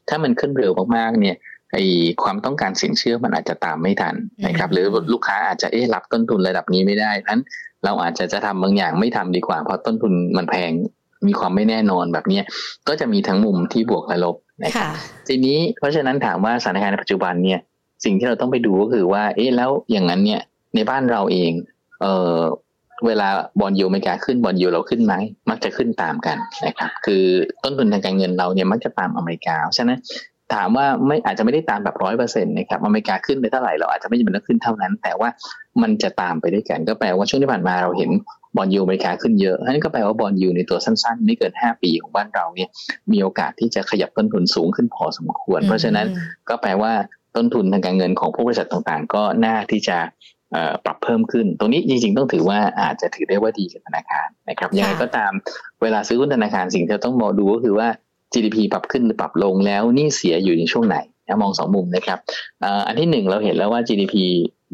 [0.09, 1.35] ถ้ามันขึ้นเร็วมากๆเนี่ย
[1.73, 1.77] ไอ
[2.23, 4.15] ความต้องการสินเชื่อมันอาจจะตามไม่ทัน
[4.47, 7.41] นะครับอืมหรือลูกค้าอาจจะเอ๊ะรับต้นทุนระดับนี้ไม่ได้เพราะฉะนั้น
[7.85, 10.71] เราอาจจะจะทำบางอย่างไม่ทำดีกว่า เพราะต้นทุนมันแพง
[11.27, 12.43] มีความไม่แน่นอนแบบเนี้ย
[12.87, 14.89] ก็จะมีทั้งมุมที่บวกและลบนะครับค่ะ
[15.27, 17.59] ทีนี้เพราะฉะนั้นถามว่าสถานการณ์ในปัจจุบันเนี่ย
[18.05, 20.41] สิ่งที่เราต้องไปดูก็คือว่า เอ๊ะแล้วอย่างนั้นเนี่ย
[20.75, 21.51] ในบ้านเราเอง
[22.01, 22.37] เออ
[23.07, 23.27] เวลา
[23.59, 25.13] บอลยูอเมริกาขึ้นบอลยูเราขึ้นไหม
[25.49, 27.23] มักจะขึ้นตามกันนะครับ คือ
[27.63, 29.99] ต้นทุนทางการเงินเราเนี่ยมักจะตามอเมริกาเพราะฉะนั้น
[30.53, 35.29] ถามว่าไม่อาจจะไม่ได้ตามแบบร้อยเปอร์เซ็นต์นะครับอเมริกาขึ้นไปเท่าไหร่เราอาจจะไม่จำเป็นต้องขึ้นเท่านั้น แต่ว่า
[35.81, 38.11] มันจะตามไปด้วยกัน ก็แปลว่าช่วงที่ผ่านมาเราเห็น
[38.57, 42.69] บอลยูอเมริกาขึ้นเยอะนั่นก็แปลว่าบอลยูในตัวสั้นๆ ไม่เกิน 5 ปีของบ้านเราเนี่ย
[43.11, 46.07] มีโอกาสที่จะขยับต้นทุนสูงขึ้นพอสมควร เพราะฉะนั้น
[46.49, 46.93] ก็แปลว่า
[47.35, 50.40] ต้นทุนทางการเงินของผู้บริษัทต่างๆ ก็น่าที่จะเอ่อ
[50.85, 55.31] ปรับเพิ่มขึ้น ตรงนี้จริงๆต้องถือว่าอาจจะถือได้ว่าดีกับธนาคารนะครับยังไงก็ตาม
[55.81, 57.87] เวลาซื้อหุ้นธนาคารสิ่งที่เราต้องมองดูก็คือว่า
[58.33, 62.19] GDP ปรับขึ้นหรือปรับลงแล้วหนี่เสียอยู่ในช่วงไหนนะมองสองมุมนะครับ
[62.61, 64.15] เอ่ออันที่หนึ่งเราเห็นแล้วว่า GDP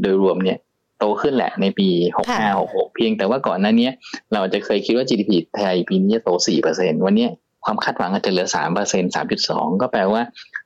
[0.02, 0.58] โดยรวมเนี่ย
[1.00, 3.90] โตขึ้นแหละในปี 65 66 เพียงแต่ว่าก่อนหน้านี้
[4.32, 6.30] เราอาจจะเคยคิดว่า GDP ไทยปีนี้จะโต
[6.70, 7.28] 4%วันนี้
[7.66, 10.22] ความคาดหวังอาจจะเหลือ 3% 3.2 ก็แปลว่า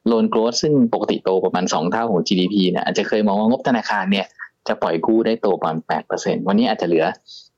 [0.08, 4.26] โลนโกรดซึ่งปกติโตประมาณ 2 เท่าของ GDP เนี่ยอาจจะเคยมองว่างบธนาคารเนี่ย
[4.68, 5.78] จะปล่อยกู้ได้โตประมาณ
[6.14, 7.06] 8%วันนี้อาจจะเหลือ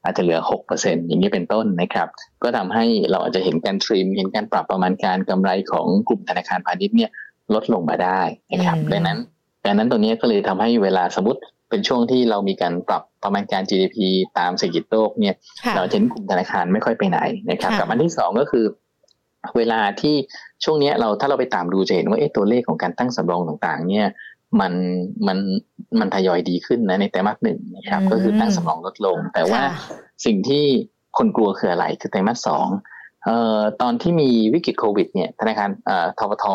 [0.03, 0.39] อาจจะเหลือ
[0.73, 2.07] 6%อย่างนี้เป็นต้นนะครับ
[2.43, 7.11] ก็ทำให้เราอาจจะเห็นการทริม เห็นการปรับประมาณการกำไรของกลุ่มธนาคารพาณิชย์เนี่ย
[7.53, 9.19] ลดลงมาได้นะครับดังนั้น
[9.65, 11.39] ดังนั้นตรงนี้ก็เลยทำให้เวลาสมมติ
[11.69, 13.97] เป็นช่วงที่เรามีการปรับประมาณการ GDP
[14.39, 15.35] ตามเศรษฐกิจโลกเนี่ย
[15.75, 18.65] เราเห็นกลุ่มธนาคารไม่ค่อยไปไหนนะครับ กับอันที่สองก็คือ
[19.57, 20.15] เวลาที่
[20.63, 24.07] ช่วงนี้เราถ้าเราไปตามดูจะเห็นว่าเอ๊ะตัวเลขของการตั้งสำรองต่างๆ เนี่ย
[24.59, 24.73] มัน
[25.27, 25.37] มัน
[25.99, 29.61] มันทยอยดีขึ้นนะในไตรมาสหนึ่งนะครับ ก็คือตั้งสำรองลดลง แต่ว่า
[30.25, 30.65] สิ่งที่
[31.17, 32.67] คนกลัวคืออะไรคือไตรมาสสอง
[33.25, 36.45] เอ่อตอนที่มีวิกฤตโควิดเนี่ยธนาคารเอ่อทบท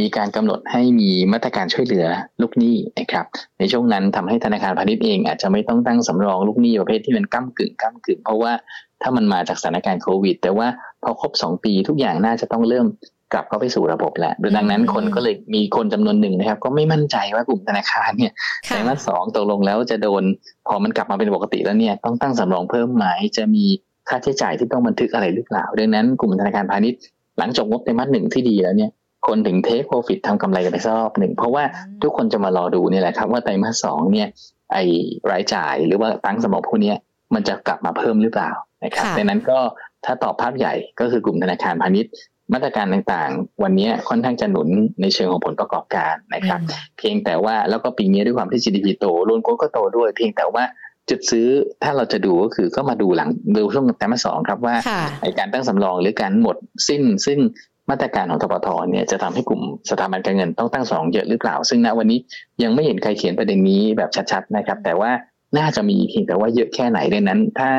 [0.00, 2.06] มีการกำหนดให้มีมาตรการช่วยเหลือ
[2.40, 3.26] ลูกหนี้นะครับ
[3.58, 8.52] ในช่วงนั้นทำให้ธนาคารพาณิชย์เองอาจจะไม่ต้องตั้งสำรองลูกหนี้ประเภทที่มันก้ากึ่งก้ากึ่งเพราะว่า
[9.02, 10.68] ถ้ามันมาจากสถานการณ์โควิด แต่ว่า
[11.02, 12.86] พอครบสองปีทุกอย่างน่าจะต้องเริ่ม
[13.32, 18.32] กลับเข้าไปสู่ระบบแล้วดังนั้นคนก็เลยมีคนจำนวนหนึ่งนะครับ ก็ไม่มั่นใจว่ากลุ่มธนาคารเนี่ย
[18.66, 20.22] ไตรมาสสองตกลงแล้วจะโดน
[20.68, 23.64] พอมันกลับมาเป็นปกติแล้วเนี่ยต้องตั้งสำรองเพิ่มไหมจะมี
[24.08, 27.00] ค่าใช้จ่ายที่ต้องบันทึกอะไรหรือเปล่า ดังนั้นกลุ่มธนาคารพาณิชย์
[27.38, 28.90] หลังจบงบไตรมาสหนึ่งที่ดีแล้วเนี่ย
[29.26, 31.64] คนถึงเทคโปรฟิตทำกำไรกันไปรอบหนึ่ง เพราะว่า
[32.02, 34.28] ทุกคนจะมารอดูนี่แหละครับ ว่าไตรมาสสองเนี่ย
[34.72, 34.84] ไอ้
[35.30, 36.92] รายจ่ายหรือว่าตั้งสำรองพวกนี้
[37.34, 38.50] มันจะกลับมาเพิ่มหรือเปล่า
[38.84, 39.58] นะครับดังนั้นก็
[40.04, 42.12] ถ้าตอบภาพใหญ่ก็คือกลุ่มธนาคารพาณิชย์
[42.52, 44.68] มาตรการต่างๆ วันนี้ค่อนข้างจะหนุน
[45.00, 46.60] ในเชิงของผลประกอบการนะครับ
[46.98, 50.64] เพียงแต่ว่าแล้วก็ปีนี้ด้วยความที่ GDP โตรวมก็โตด้วย เพียงแต่ว่า
[51.10, 51.46] จุดซื้อ
[51.82, 54.74] ถ้าเราจะดูก็คือก็มาดูหลังดูช่วงแต่มาสองครับว่า
[55.22, 56.56] ในการตั้งสำรองหรือการหมด
[56.88, 57.38] สิ้น ซึ่ง
[57.90, 62.18] มาตรการของทบทเนี่ยจะทำให้กลุ่มสถาบันการเงินต้องตั้งสองเยอะหรือเปล่า ซึ่งณวันนี้
[62.62, 65.10] ยังไม่เห็นใครเขียนประเด็นนี้แบบชัดๆนะครับ แต่ว่า
[65.58, 67.70] น่าจะมีเพียงแต่ว่าเยอะแค่ไหนดังนั้น ถ้า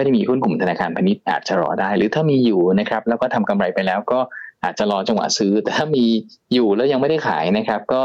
[0.00, 4.20] ไม่ได้มีหุ้นกลุ่มธนาคารพาณิชย์อาจจะรอได้ หรือถ้ามีอยู่นะครับแล้วก็ทำกำไรไปแล้วก็
[4.64, 6.04] อาจจะรอจังหวะซื้อ แต่ถ้ามี
[6.54, 8.02] อยู่แล้วยังไม่ได้ขายนะครับ ก็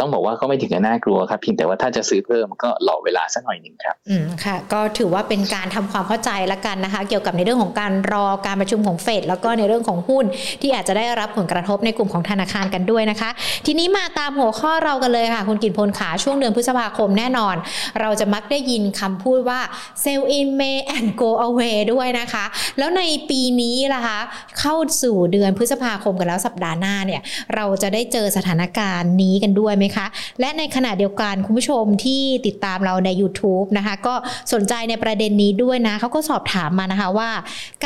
[0.00, 10.24] ต้องบอกว่าก็ไม่ถึงกับน่ากลัวครับเพียงแต่ว่าถ้าจะซื้อเพิ่มก็รอเวลาสักหน่อยหนึ่งครับ อืมค่ะ ก็ถือว่าเป็นการทำความเข้าใจละกันนะคะ เกี่ยวกับในเรื่องของการรอการประชุมของเฟดแล้วก็ในเรื่องของหุ้น
[10.60, 13.30] ที่อาจจะได้รับผลกระทบในกลุ่มของธนาคารกันด้วยนะคะ
[13.66, 17.56] ทีนี้มาตามหัวข้อเรากันเลยค่ะ คุณกินพลขาช่วงเดือนพฤษภาคมแน่นอน
[18.00, 19.60] เราจะมักได้ยินคำพูดว่า
[20.02, 22.44] sell in May and go away ด้วยนะคะ
[22.78, 24.18] แล้วในปีนี้ล่ะคะ
[24.60, 27.20] เข้าสู่เดือนพฤษภาคมกันแล้วสัปดาห์หน้าเนี่ย
[27.54, 30.06] เราจะได้เจอสถานการณ์นี้กันด้วยไหมคะ
[30.40, 34.14] และในขณะเดียวกันคุณผู้ชมที่ติดตามเราใน YouTube นะคะ ก็
[34.52, 37.30] สนใจในประเด็นนี้ด้วยนะเขาก็สอบถามมานะคะว่า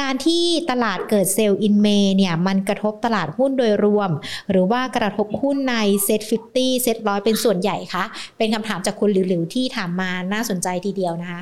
[0.00, 4.10] การที่ตลาดเกิด Sell in May เนี่ยมันกระทบตลาดหุ้นโดยรวม
[4.50, 6.20] หรือว่ากระทบหุ้นใน SET50
[6.56, 8.04] SET ร้อยเป็นส่วนใหญ่คะ
[8.36, 11.40] เป็นคำถามจากคุณหลิวๆที่ถามมาน่าสนใจทีเดียวนะคะ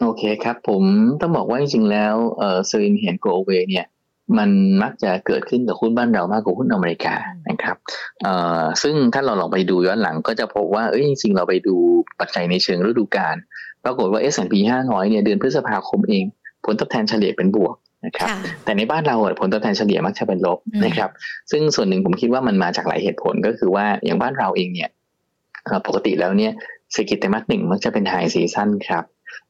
[0.00, 0.84] โอเคครับ ผม
[1.20, 3.86] ต้องบอกว่าจริงๆแล้ว Sell in May and go away เนี่ย
[4.38, 4.50] มัน
[4.82, 7.14] มักจะเกิดขึ้นกับหุ้นบ้านเรามากกว่าหุ้นอเมริกา
[7.48, 7.76] นะครับ
[8.22, 11.76] เอ่อซึ่งถ้าเราลองไปดูย้อนหลังก็จะพบว่าเอ้ยจริงๆเราไปดู
[12.20, 13.36] ปัจจัยในเชิงฤดูกาล
[13.84, 16.24] ปรากฏว่า S&P 500เนี่ยเดือนพฤษภาคมเอง
[16.64, 17.74] ผลตอบแทนเฉลี่ยเป็นบวก
[18.06, 18.28] นะครับ
[18.64, 21.10] แต่ในบ้านเราผลตอบแทนเฉลี่ยมักจะเป็นลบนะครับ
[21.50, 24.90] ซึ่งส่วนหนึ่งผมคิดว่ามันมาจากหลายเหตุผลก็คือว่าอย่างบ้านเราเองเนี่ย
[25.86, 26.52] ปกติแล้วเนี่ย
[26.92, 29.04] เศรษฐกิจไตรมาสหนึ่งมักจะเป็นไฮซีซั่นครับ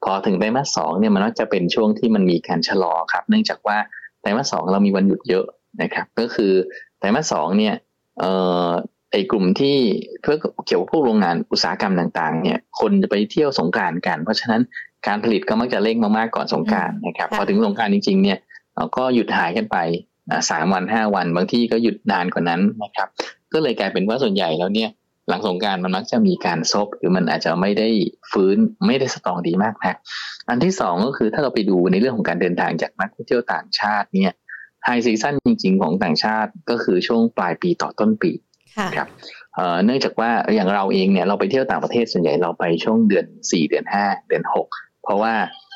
[0.05, 5.45] พอถึงไตรมาสสองเนี่ยมันมักจะเป็นช่วงที่มันมีการชะลอครับ เนื่องจากว่าไตรมาสสองเรามีวันหยุดเยอะ
[5.83, 6.53] นะครับ ก็คือ
[6.99, 7.75] ไตรมาสสองเนี่ย
[8.21, 8.33] เอ่
[8.67, 8.69] อ
[9.12, 9.77] ไอกลุ่มที่
[10.23, 10.37] เพื่อ
[10.67, 14.62] เกี่ยวกับพวกโรงงานอุตสาหกรรมต่าง ๆ เนี่ย คนจะไปเที่ยวสงการกัน เพราะฉะนั้น
[15.07, 18.39] การผลิตก็มักจะเร่งมากๆก่อนสงการนะครับพอถึงสงการจริง ๆ เนี่ย
[18.97, 19.77] ก็หยุดหายกันไป
[20.51, 23.09] สามวันห้าวัน บางที่ก็หยุดนานกว่านั้นนะครับ
[23.53, 24.91] ก็เลยกลายเป็นว่าส่วนใหญ่แล้วเนี่ย
[25.29, 27.89] หลังสงการมันมักจะมีการซบหรือมันอาจจะไม่ได้
[28.33, 29.97] ฟื้นไม่ได้สตรองดีมากนะ
[30.49, 34.33] อันที่สองก็คือถ้าเราไปดูในเรื่องของการเดินทางจากนักท่องเที่ยวต่างชาติเนี่ย
[34.85, 38.33] ไฮซีซั่นจริง ๆ ของต่างชาติก็คือช่วงปลายปีต่อต้นปี
[38.97, 39.09] ครับ
[39.85, 44.67] เนื่องจากว่าอย่างเราเองเนี่ยเราไปเที่ยวต่างประเทศส่วนใหญ่เราไปช่วงเดือนสี่เดือนห้าเดือนหก
[45.03, 45.35] เพราะว่า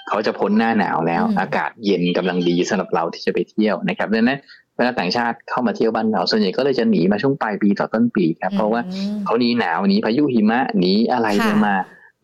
[0.09, 8.81] เขาจะพ้นหน้าหนาวแล้ว อากาศเย็นกำลังดีสำหรับเราที่จะไปเที่ยวนะครับดังนั้นเวลาต่างชาติเข้ามาเที่ยวบ้านเราส่วนใหญ่ก็เลยจะหนีมาช่วงปลายปีต่อต้นปีครับเพราะว่า
[9.25, 11.75] เขาหนีหนาวหนีพายุหิมะหนีอะไรจะมา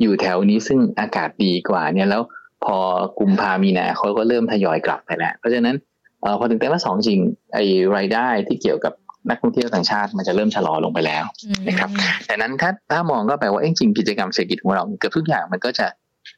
[0.00, 2.22] อยู่แถวนี้ซึ่งอากาศดีกว่าเนี่ยแล้ว
[2.64, 2.76] พอ
[3.18, 5.76] กุมภามีนาเขาก็เริ่มทยอยกลับไปแล้ว เพราะฉะนั้น
[6.24, 7.20] อพอถึงไตรมาสสองจริง
[7.54, 7.64] ไอ้
[7.96, 8.92] รายได้ที่เกี่ยวกับ
[9.30, 11.24] นักท่องเที่ยวต่างชาติมันจะเริ่มชะลอลงไปแล้ว
[11.68, 11.90] นะครับ
[12.26, 15.86] แต่นั้นถ้าถ้ามองก็แปลว่าจริงกิจกรรมเศรษฐกิจของเราเกือบทุกอย่างมันก็จะ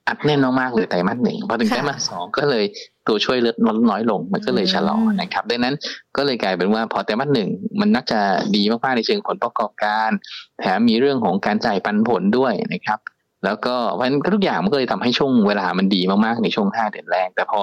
[0.08, 2.64] อัดแน่นมากๆเลยไตรมาสหนึ่งพอถึงไตรมาสสองก็เลย
[3.06, 3.56] ตัวช่วยลด
[3.90, 5.74] น้อยลงมันก็เลยชะลอนะครับดังนั้น
[6.16, 7.48] ก็เลยกลายเป็นว่าพอไตรมาสหนึ่ง
[7.80, 8.20] มันนักจะ
[8.56, 10.10] ดีมากๆในเชิงผลประกอบการ
[10.60, 12.98] แถมมีเรื่องของการจ่ายปันผลด้วยนะครับ
[13.44, 17.60] แล้วก็เพราะฉะนั้นทุกอย่างมันก็เลยทำให้ช่วงเวลามันดีมากๆในช่วงห้าเดือนแรกแต่พอ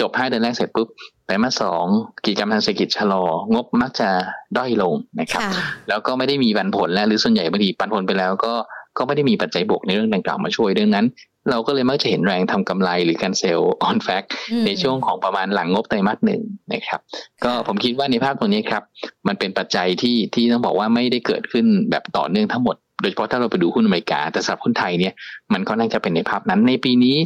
[0.00, 0.88] จบห้าเดือนแรกเสร็จปุ๊บ
[1.26, 1.84] ไตรมาสสอง
[2.24, 4.08] กิจกรรมทางเศรษฐกิจชะลอ งบมักจะ
[4.56, 5.42] ด้อยลงนะครับ
[5.88, 8.52] แล้วก็ไม่ได้มีปันผลแล้วหรือส่วนใหญ่บางทีปันผลไปแล้วก็
[8.98, 11.06] ก็ไม่ได้มีปัจจัยบวกในเรื่องดังกล่าวมาช่วยดังนั้น
[11.50, 14.24] เราก็เลยมักจะเห็นแรงทำกำไรหรือการ sell on fact
[14.66, 17.00] ในช่วงของประมาณหลังงบไตรมาสหนึ่งนะครับ
[17.44, 18.82] ก็ผมคิดว่าในภาพตรงนี้ครับ
[19.28, 25.14] มันเป็นปัจจัยที่ที่ต้องบอกว่าไม่ได้เกิดขึ้นแบบต่อเนื่องทั้งหมด โดยเฉพาะถ้าเราไปดูหุ้นอเมริกา แต่สำหรับหุ้นไทยเนี่ย
[25.52, 27.16] มันก็น่าจะเป็นในภาพนั้นในปีนี้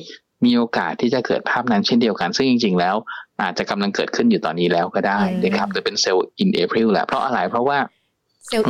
[0.45, 2.97] มีโอกาสที่จะเกิดภาพนั้นเช่นเดียวกัน ซึ่งจริง ๆ แล้ว
[3.43, 7.79] อาจจะกำลังเกิดขึ้นอยู่ตอนนี้แล้วก็ได้นะครับจะเป็นเซลล์ in April แหละเพราะอะไรเพราะว่า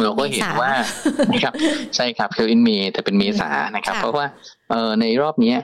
[0.04, 0.72] เราก็เห็นว่า
[1.32, 1.54] นะครับ
[1.96, 4.26] ใช่ครับเซลล์ in May แต่เป็นเมษานะครับ เพราะว่า
[4.70, 5.54] เออในรอบนี้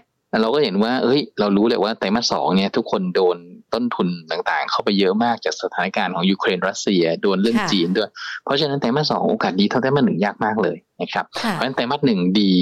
[0.43, 3.39] เราก็เห็นว่าเอ้ย เรารู้เลยว่าไตรมาสสองเนี่ยทุกคนโดน
[3.75, 8.11] ต้นทุนต่างๆ เข้าไปเยอะมากจากสถานการณ์ของยูเครนรัสเซียโดนเรื่องจีนด้วย
[8.45, 12.53] เพราะฉะนั้นไตรมาสสองโอกาสดีเท่าไตรมาสหนึ่งยากมากเลยนะครับ เพราะฉะนั้นไตรมาสหนึ่งดี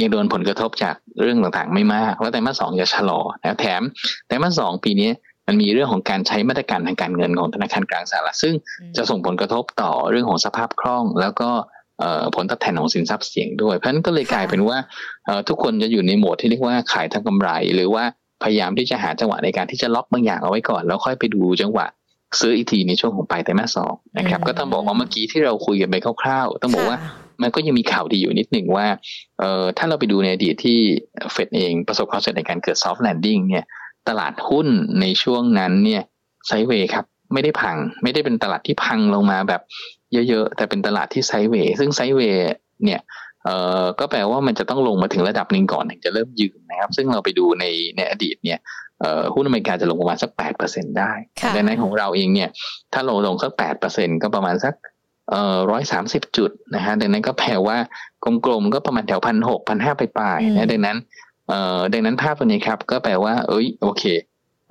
[0.00, 3.82] ยังโดนผลกระทบจากเรื่องต่างๆ ไม่มาก แล้วไตรมาสสองจะชะลอแล้วแถม
[4.26, 5.10] ไตรมาสสองปีนี้
[5.46, 8.54] มันมีเรื่องของการใช้มาตรการทางการเงินของธนาคารกลางสหรัฐซึ่ง
[8.96, 11.50] จะส่งผลกระทบต่อเรื่องของสภาพคล่อง แล้วก็
[12.34, 14.78] ผลตอบแทนของสินทรัพย์เสี่ยงด้วย เพราะฉะนั้นก็เลยกลายเป็นว่า
[15.48, 18.04] ทุกคนจะอยู่ในโหมดที่เรียกว่าขายทางกำไร หรือว่า
[18.42, 21.86] พยายามที่จะหาจังหวะในการที่จะล็อกบางอย่างเอาไว้ก่อน แล้วค่อยไปดูจังหวะ
[22.40, 26.98] ซื้ออีกทีในช่วงของปลายไตรมาสสองนะครับก็ต้องบอกว่าเมื่อกี้ที่เราคุยกันไปคร่าวๆ ต้องบอกว่า
[27.42, 28.86] มันก็ยังมีข่าวดีอยู่นิดหนึ่งว่า
[29.40, 30.78] เอ่อถ้าเราไปดูในอดีตที่
[31.32, 33.64] เฟดเองประสบความสำเร็จในการเกิด soft landing เนี่ย
[34.08, 34.68] ตลาดหุ้น
[35.00, 36.02] ในช่วงนั้นเนี่ย
[36.46, 39.62] sideway ครับไม่ได้พัง ไม่ได้เป็นตลาดที่พังลงมาแบบ
[40.28, 42.48] เยอะๆ แต่เป็นตลาดที่ไซเวย์ซึ่งไซเวย์
[42.84, 43.00] เนี่ย
[43.44, 47.64] เอ่อก็แปลว่ามันจะต้องลงมาถึงระดับหนึ่งก่อนถึงจะเริ่มยืนนะครับ ซึ่งเราไปดูใน
[47.96, 48.58] ในอดีตเนี่ย
[49.00, 51.12] เอ่อหุ้นอเมริกาจะลงประมาณสักแปดเปอร์เซ็นได้
[51.56, 52.50] ดังนั้นของเราเองเนี่ย
[52.92, 54.74] ถ้าลงลงสักแปดเปอร์เซ็นก็ประมาณสัก
[55.30, 57.76] เอ่อร้อยสามสิบจุดนะฮะดังนั้นก็แปลว่า
[58.44, 60.96] กลมๆก็ประมาณแถวพันหกพันห้าไปปลายนะดังนั้น
[61.48, 64.04] เอ่อดังนั้นภาพตัวนี้ครับ ก็แปลว่า เอ้ย โอเค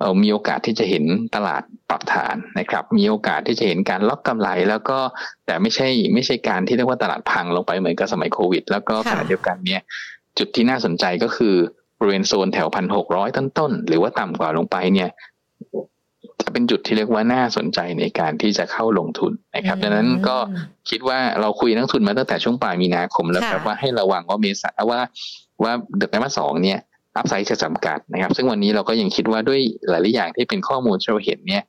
[0.00, 4.98] เออมีโอกาสที่จะเห็นตลาดปรับฐานนะครับ มีโอกาสที่จะเห็นการล็อกกำไร แล้วก็
[5.46, 9.82] แต่ไม่ใช่ไม่ใช่การที่เรียกว่าตลาดพังลงไปเหมือนกับสมัยโควิด แล้วก็ขณะเดียวกันเนี่ย
[10.38, 11.54] จุดที่น่าสนใจก็คือ
[11.98, 15.10] บริเวณโซนแถวพันหกร้อยต้นๆหรือว่าต่ำกว่าลงไปเนี่ย
[16.42, 20.36] จะเป็นจุดที่เรียกว่าน่าสนใจในการที่จะเข้าลงทุนนะครับดังนั้นก็
[20.90, 25.00] คิดว่าเราคุยนักทุนมาตั้งแต่ช่วงปลายมีนาคมแล้วครับว่าให้ระวังว่าเมษาว่า
[25.62, 26.78] ว่าเดือนไตรมาสสองเนี่ย
[27.16, 31.64] อัพไซด์จะจำกัดนะครับ ซึ่งวันนี้เราก็ยังคิดว่าด้วยหลายๆอย่างที่เป็นข้อมูลที่เราเห็นเนี่ย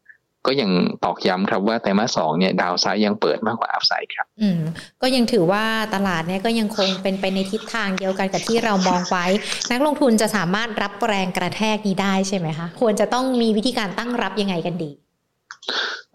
[0.48, 0.71] ก็ยัง
[1.04, 4.62] ตอกย้ำครับว่าไตรมาสสองเนี่ยดาวไซด์ยังเปิดมากกว่าอัพไซด์ครับ อืม
[5.02, 5.63] ก็ยังถือว่า
[5.95, 9.26] ตลาดเนี่ยก็ยังคงเป็นไปในทิศทางเดียวกันกับที่เรามองไว้
[9.71, 14.91] นักลงทุนจะสามารถรับแรงกระแทกนี้ได้ใช่ไหมคะควรจะต้องมีวิธีการตั้งรับยังไงกันดี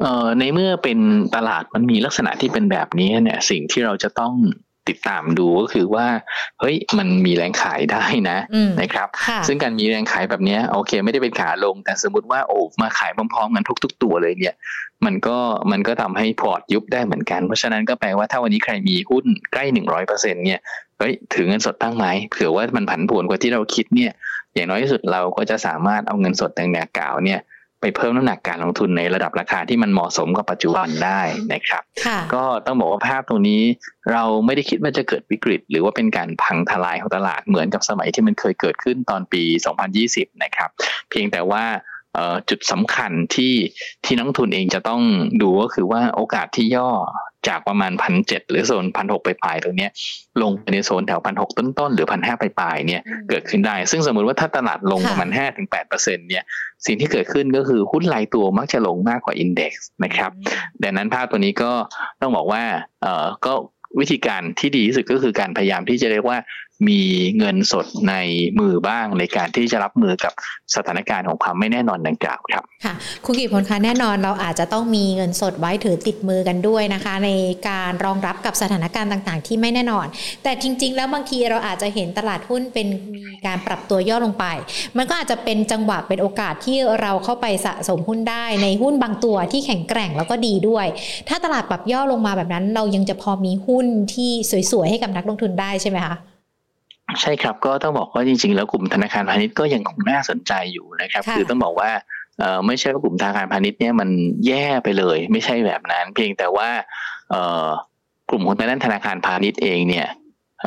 [0.01, 0.99] เอ่อในเมื่อเป็น
[1.37, 4.33] ตลาดมันมีลักษณะที่เป็นแบบนี้เนี่ยสิ่งที่เราจะต้อง
[4.91, 6.07] ติดตามดูก็คือว่า
[6.61, 8.39] เฮ้ยมันมีแรงขายได้นะ
[8.81, 9.09] นะครับ
[9.47, 14.55] ซึ่งการมีแรงขายแบบนี้โอเค ไม่ได้เป็นขาลง แต่สมมติว่าโอ้มาขายพร้อมๆกันทุก ๆ ตัวเลยเนี่ย
[15.05, 15.39] มันก็
[15.73, 20.61] มันก็ทำให้พอร์ตยุบได้เหมือนกัน เพราะฉะนั้นก็แปลว่าถ้าวันนี้ใครมีหุ้นใกล้หนึ่งร้อยเปอร์เซ็นเนี่ย
[20.99, 24.13] เฮ้ยถือเงินสดตั้งไหมเผื่อว่ามันผันผวนกว่าที่เราคิดเนี่ย
[24.55, 27.41] อย่างน้อยที่สุดเราก็จะสามารถเอาเงินสดต่างๆกล่าวเนี่ย
[27.81, 31.21] ไปเพิ่มน้ำหนักการลงทุนในระดับราคาที่มันเหมาะสมกับปัจจุบันได้
[31.53, 31.83] นะครับ
[32.35, 33.63] ก็ต้องบอกว่าภาพตรงนี้
[34.13, 39.43] เราไม่ได้คิดว่าจะเกิดวิกฤต หรือว่าเป็นการพังทลายของตลาดเหมือนกับสมัยที่มันเคยเกิดขึ้นตอนปี
[39.93, 40.71] 2020 นะครับ
[41.11, 41.65] เพียงแต่ว่า
[42.51, 43.55] จุดสำคัญที่
[44.05, 45.03] ที่นักทุนเองจะต้อง
[45.43, 46.91] ดูก็คือว่าโอกาสที่ย่อ
[47.49, 49.89] จากประมาณพันเจ็ดหรือโซนพันหกไปปลายตรงนี้
[50.43, 56.45] ลงไปในโซนแถวพันหกต้นๆ หรือพันห้าไปปลายเนี่ยเกิดขึ้นได้ ซึ่งสมมติว่าถ้าตลาดลงประมาณห้าถึงแปดเปอร์เซ็นเนี่ย
[56.87, 60.31] สิ่งที่เกิดขึ้นก็คือหุ้นรายตัวมักจะลงมากกว่าอินเด็กซ์นะครับ
[60.83, 61.73] ดังนั้นภาพตัวนี้ก็
[62.21, 62.63] ต้องบอกว่า
[63.03, 63.53] เออก็
[64.01, 66.39] วิธีการที่ดีที่สุดก็คือการพยายามที่จะเรียกว่า
[66.89, 67.01] มี
[67.39, 68.15] เงินสดใน
[68.61, 70.33] มือบ้างในการที่จะรับมือกับ
[70.75, 77.31] สถานการณ์ของความไม่แน่นอนดังกล่าวครับค่ะคุณกิพลคะแน่นอนเราอาจจะต้องมีเงินสดไว้ถือติดมือกันด้วยนะคะ ใน
[77.69, 80.07] การรองรับกับสถานการณ์ต่างๆ ที่ไม่แน่นอน
[80.43, 84.45] แต่จริง ๆ แล้วบางทีเราอาจจะเห็นตลาดหุ้นเป็นมีการปรับตัวย่อลงไป
[84.97, 90.87] มันก็อาจจะเป็นจังหวะเป็นโอกาสที่เราเข้าไปสะสมหุ้นได้ในหุ้นบางตัวที่แข็งแกร่งแล้วก็ดีด้วย
[91.29, 94.31] ถ้าตลาดปรับย่อลงมาแบบนั้น เรายังจะพอมีหุ้นที่
[94.73, 96.17] สวยๆให้กับนักลงทุนได้ใช่ไหมคะ
[97.21, 101.91] ใช่ครับก็ต้องบอกว่าจริงๆ แล้วกลุ่มธนาคารพาณิชย์ก็ยังคงน่าสนใจอยู่นะครับ คือต้องบอกว่า
[102.39, 104.09] เออไม่ใช่ว่ากลุ่มธนาคารพาณิชย์เนี่ยมัน
[104.47, 106.69] แย่ไปเลย ไม่ใช่แบบนั้น เพียงแต่ว่า
[107.31, 107.69] เออ
[108.31, 110.09] กลุ่มของทางด้านธนาคารพาณิชย์เองเนี่ย
[110.63, 110.67] เ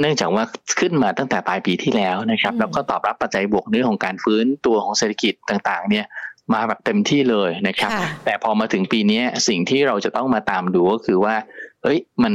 [0.00, 0.44] เนื่องจากว่า
[0.80, 6.06] ขึ้นมาตั้งแต่ปลายปีที่แล้วนะครับ แล้วก็ตอบรับปัจจัยบวกเรื่องของการฟื้นตัวของเศรษฐกิจต่างๆ เนี่ย
[6.54, 7.90] มาแบบเต็มที่เลยนะครับ
[8.24, 11.34] แต่พอมาถึงปีนี้สิ่งที่เราจะต้องมาตามดูก็คือว่า
[11.82, 12.34] เอ้ยมัน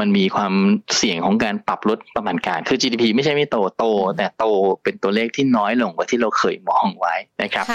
[0.00, 0.54] มันมีความ
[0.96, 3.84] เสี่ยงของการปรับลดประมาณการ คือ GDP ไม่ใช่ไม่โตโต
[4.16, 4.44] แต่โต
[4.82, 7.66] เป็นตัวเลขที่น้อยลงกว่าที่เราเคยมองไว้นะครับ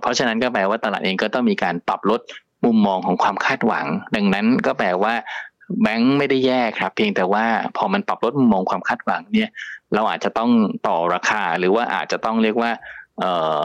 [0.00, 2.20] เพราะฉะนั้นก็แปลว่าตลาดเองก็ต้องมีการปรับลด
[2.64, 5.14] มุมมองของความคาดหวัง ดังนั้นก็แปลว่า
[5.82, 7.44] แบงค์ไม่ได้แย่ครับ เพียงแต่ว่า
[7.76, 9.50] พอมันปรับลดมุมมองความคาดหวังเนี่ย
[9.94, 10.50] เราอาจจะต้อง
[10.86, 12.70] ต่อราคาหรือว่าอาจจะต้องเรียกว่า
[13.20, 13.24] เอ
[13.58, 13.60] อ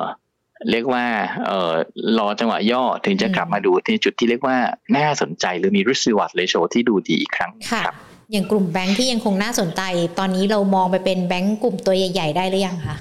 [0.69, 1.05] เรียกว่า
[1.47, 1.73] เออ
[2.17, 4.57] รอจังหวะย่อถึงจะกลับมาดูที่จุดที่เรียกว่า
[4.95, 7.51] น่าสนใจหรือมี risk reward ratio ที่ดูดีอีกครั้ง
[7.85, 7.95] ครับ
[8.31, 9.81] อย่างกลุ่มแบงค์ที่ยังคงน่าสนใจ
[10.19, 12.97] ตอนนี้เรามองไปเป็นแบงค์กลุ่มตัวใหญ่ ๆ ได้หรือยังคะ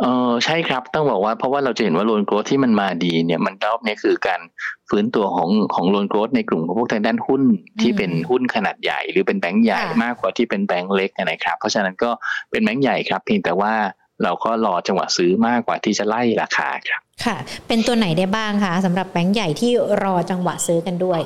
[0.00, 4.40] เออใช่ครับต้องบอกว่าเพราะว่าเราจะเห็นว่าโลนโกรธที่มันมาดีเนี่ยมันรอบนี้คือการ
[4.88, 7.42] ฟื้นตัวของของโลนโกรธในกลุ่มของพวกทางด้านหุ้น
[7.80, 12.10] ที่เป็นหุ้นขนาดใหญ่ หรือเป็นแบงก์ใหญ่มากกว่าที่เป็นแบงก์เล็กนะครับ เพราะฉะนั้นก็
[12.50, 13.72] เป็นแบงก์ใหญ่ครับเพียงแต่ว่า
[14.22, 17.36] เราก็รอจังหวะซื้อมากกว่าที่จะไล่ราคาครับ ค่ะ
[17.68, 19.72] เป็นตัวไหนได้บ้างคะสำหรับแบงก์ใหญ่ที่
[20.02, 21.20] รอจังหวะซื้อกันด้วย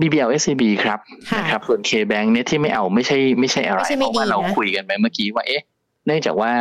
[0.00, 0.98] BBL SCB ครับ
[1.38, 5.62] นะครับส่วน K-Bank เนี่ยที่ไม่เอาไม่ใช่ไม่ใช่อะไร เพราะว่าเราคุยกันไปเมื่อกี้ว่าเอ๊ะ
[6.06, 6.52] เนื่องจากว่า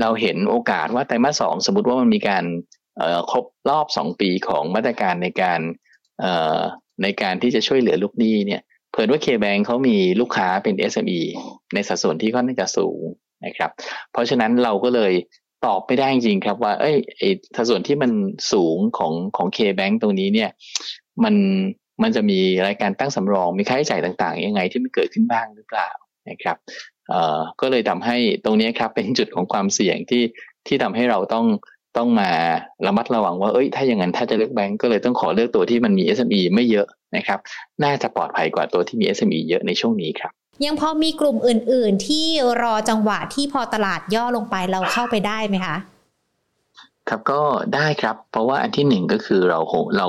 [0.00, 2.44] เราเห็นโอกาสว่าไตรมาสสองสมมติว่ามันมีการ
[3.30, 5.60] ครบรอบสองปีของมาตรการในการ
[7.02, 8.62] ในการที่จะช่วยเหลือลูกหนี้เนี่ย
[8.92, 11.20] เพิ่นว่าเคแบงเขามีลูกค้าเป็น SME
[11.74, 13.00] ในสัดส่วนที่ค่อนข้างจะสูง
[13.44, 13.70] นะครับ
[14.12, 15.12] เพราะฉะนั้นเราก็เลย
[15.66, 18.10] ตอบไม่ได้จริงครับว่า เอ้ยไอ้สัดส่วนที่มัน
[18.52, 20.50] สูงของของเคแบงตรงนี้เนี่ย
[21.24, 21.34] มัน
[22.02, 25.88] มันจะมีรายการตั้งสำรอง มีค่าใช้จ่ายต่างๆ ยังไงที่มันเกิดขึ้นบ้างหรือเปล่า
[26.30, 26.56] นะครับ
[27.08, 30.22] เอ่อก็เลยทำให้ตรงนี้ครับเป็นจุดของความเสี่ยงที่
[30.66, 31.46] ที่ทำให้เราต้อง
[31.96, 32.30] ต้องมา
[32.86, 37.38] ระมัดระวังว่า เอ้ย ถ้าอย่างนั้นถ้าจะเลือกแบงก์ก็เลยต้องขอเลือกตัวที่มันมี SME ไม่เยอะนะครับ
[37.84, 40.32] น่าจะปลอดภัยกว่าตัวที่มี SME เยอะในช่วงนี้ครับ
[40.64, 42.26] ยังพอมีกลุ่มอื่น ๆ ที่
[42.62, 45.76] รอจังหวะที่พอตลาดย่อลงไปเราเข้าไปได้ไหมคะ
[47.08, 47.42] ครับก็
[47.74, 49.60] ได้ครับ เพราะว่าอันที่หนึ่งก็คือเรา
[49.98, 50.08] เรา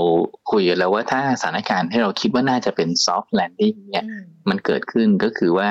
[0.52, 4.06] คุยกันแล้วว่าถ้าสถานการณ์ให้เราคิดว่าน่าจะเป็น soft landing เนี่ย
[4.50, 5.70] มันเกิดขึ้นก็คือว่า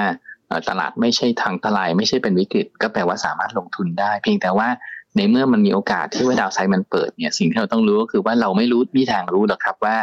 [0.69, 4.69] ตลาดไม่ใช่ทางทลาย ไม่ใช่เป็นวิกฤต ก็แปลว่าสามารถลงทุนได้ เพียงแต่ว่า
[5.17, 9.97] ในเมื่อมันมีโอกาสที่ว่าดาวไซด์มันเปิดเนี่ยสิ่งที่เราต้องรู้ก็คือว่าเราไม่รู้มีทางรู้หรอกครับว่า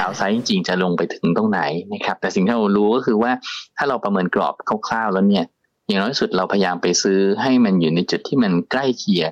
[0.00, 1.60] downside จริงๆจะลงไปถึงตรงไหน
[1.92, 3.32] นะครับ แต่สิ่งที่เรารู้ก็คือว่า
[3.76, 4.54] ถ้าเราประเมินกรอบ
[4.88, 5.44] คร่าวๆแล้วเนี่ย
[5.88, 9.30] อย่างน้อยสุดเราพยายามไปซื้อให้มันอยู่ในจุดที่มันใกล้เคียง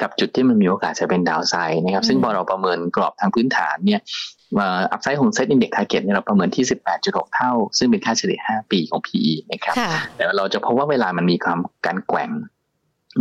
[0.00, 4.00] กับจุดที่มันมีโอกาสจะเป็น downside นะครับ ซึ่งพอเราประเมินกรอบทางพื้นฐานเนี่ย
[4.92, 6.64] upside ของ SET Index target เนี่ยเราประเมินที่
[7.00, 9.74] 18.6 เท่า ซึ่งเป็นค่าเฉลี่ย 5 ปีของ PE นะครับ
[10.16, 12.30] แต่เราจะพบว่าเวลามันมีความการแกว่ง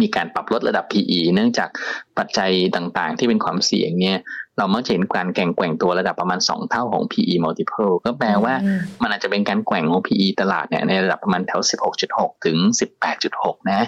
[0.02, 1.70] มีการปรับลดระดับ PE เนื่องจาก
[2.18, 4.20] ปัจจัยต่างๆ ที่เป็นความเสี่ยงเนี่ย
[4.58, 8.54] เรามักจะเห็นการแกว่งแกว่งตัวระดับประมาณ 2 เท่าของ PE multiple ก็แปลว่า
[9.02, 11.62] มันอาจจะเป็นการแกว่งของ PE ตลาดเนี่ยในระดับประมาณแถว
[12.04, 12.58] 16.6 ถึง
[13.14, 13.88] 18.6 นะ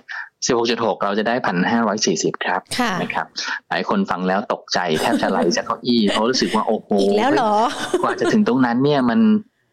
[0.50, 2.62] 16.6 เราจะได้พันห้าร้อยสี่สิบครับ
[3.02, 3.28] นะครับ
[3.70, 7.56] หลายคนฟังแล้วตกใจแทบจะไหลจากเก้าอี้เขารู้สึกว่าโอ้โหอีกแล้วเหรอ
[8.02, 9.20] กว่าจะถึงตรงนั้นเนี่ยมัน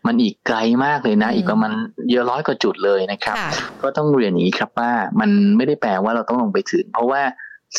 [0.08, 1.72] มันอีกไกลมากเลยนะ อีกประมาณ
[2.10, 3.36] เยอะร้อยกว่าจุดเลยนะครับ
[3.82, 4.90] ก็ต้องเรียนอย่างนี้ครับว่า
[5.20, 7.22] มันไม่ได้แปลว่าเราต้องลงไปถึง เพราะว่า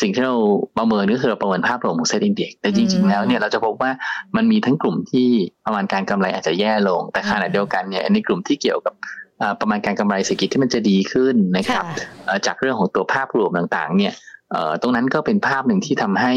[0.00, 0.34] สิ่งที่เรา
[0.78, 3.90] ประเมินก็คือเราประเมินภาพรวมของเซ็ตอินเด็กแต่จริง ๆ แล้วเนี่ยเราจะพบว่า
[4.36, 5.28] มันมีทั้งกลุ่มที่
[5.64, 8.94] ประมาณการกำไรอาจจะแย่ลง แต่ขณะเดียวกันเนี่ยในกลุ่มที่เกี่ยวกับ
[9.60, 11.84] ประมาณการกำไรเศรษฐกิจที่มันจะดีขึ้นนะครับ
[12.46, 14.12] จากเรื่องของตัวภาพรวมต่างๆ เนี่ย
[14.82, 16.34] ตรงนั้นก็เป็นภาพหนึ่งที่ทำให้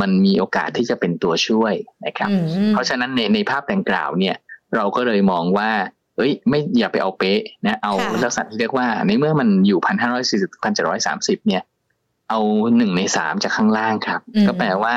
[0.00, 1.74] มันมีโอกาสที่จะเป็นตัวช่วย
[2.06, 2.30] นะครับ
[2.70, 4.36] เพราะฉะนั้นในในภาพดังกล่าวเนี่ย
[4.76, 5.70] เราก็เลยมองว่า
[6.16, 11.64] เอ้ย ไม่อย่าไปเอาเป๊ะนะเอาลักษณะที่เรียกว่า ในเมื่อมันอยู่พันห้าร้อยสี่สิบพันเจ็ดร้อยสามสิบเนี่ย
[12.30, 12.40] เอา
[12.76, 14.94] หนึ่งในสามจากข้างล่างครับ ก็แปลว่า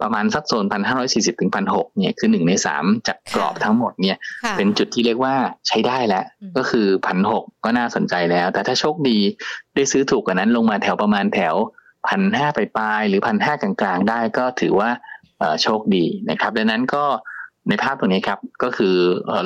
[0.00, 4.16] ประมาณสักโซนพันห้าร้อยสี่สิบถึงพันหกเนี่ยคือหนึ่งในสามจากกรอบทั้งหมดเนี่ย
[4.56, 5.34] เป็นจุดที่เรียกว่า
[5.68, 6.24] ใช้ได้แล้ว
[6.56, 9.18] ก็คือพันหกก็น่าสนใจแล้ว แต่ถ้าโชคดี
[9.74, 11.54] ได้ซื้อถูกกว่านั้นลงมาแถวประมาณแถว
[12.08, 14.90] พันห้าไปปลายหรือพันห้ากลางๆ ได้ก็ถือว่า
[15.62, 17.04] โชคดีนะครับ ดังนั้นก็
[17.68, 18.94] ในภาพตรงนี้ครับก็คือ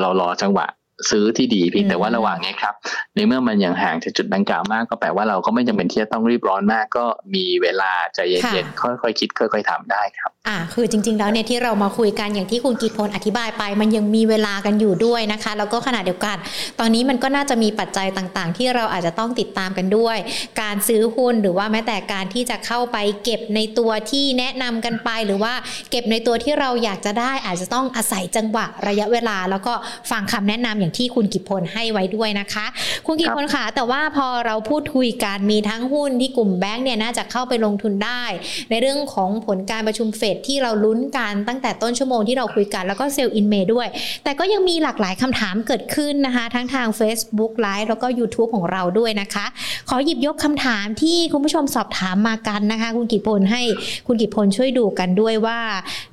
[0.00, 0.66] เรารอจังหวะ
[1.10, 2.74] ซื้อที่ดีเพียงแต่ว่าระหว่างนี้ครับ
[3.14, 16.36] ในเมื่อมันยังห่างจากจุดดังกล่าวมากก็แปลว่าเราก็ไม่จำเป็นที่จะต้องรีบร้อนมากก็มีเวลาใจเย็นๆค่อยๆคิดค่อยๆทำได้ครับอ่าคือจริง ๆ แล้วเนี่ยที่เรามาคุยกันอย่างที่คุณกิตพลอธิบายไป มันยังมีเวลากันอยู่ด้วยนะคะ แล้วก็ขณะเดียวกัน
[16.80, 20.16] ตอนนี้มันก็น่าจะมีปัจจัยต่างๆ ที่เราอาจจะต้องติดตามกันด้วย
[20.60, 25.54] การซื้อหุ้นหรือว่าแม้แต่การที่จะเข้าไปเก็บในตัวที่แนะนำกันไป หรือว่า
[25.90, 29.74] เก็บในตัวที่เราอยากจะได้อาจจะต้องอาศัยจังหวะระยะเวลา แล้วก็
[30.10, 32.66] ฟังคำแนะนำอย่างที่คุณกิตพลให้ไว้ด้วยนะคะ
[33.06, 38.24] คุณกิตพลคะแต่ว่าพอเราพูดคุยกันมีทั้งหุ้นที่กลุ่มแบงก์เนี่ยน่าจะเข้าไปลงทุนได้
[38.70, 43.88] ในเรื่องของผลการประชุมเฟดที่เราลุ้นกันตั้งแต่ต้นชั่วโมงที่เราคุยกันแล้วก็เซลล์อินเมย์ด้วย
[44.24, 49.46] แต่ก็ยังมีหลากหลายคำถามเกิดขึ้นนะคะ ทั้งทาง Facebook Live แล้วก็ YouTube ของเราด้วยนะคะ
[49.88, 53.62] ขอหยิบยกคำถามที่คุณผู้ชมสอบถามมากันนะคะ คุณกิตพลให้
[54.06, 55.60] คุณกิตพลช่วยดูกันด้วยว่า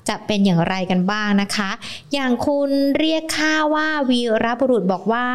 [0.10, 1.70] จะเป็นอย่างไรกันบ้างนะคะ
[2.14, 5.26] อย่างคุณเรียกค่าว่าวีรบุรุษบอกว่า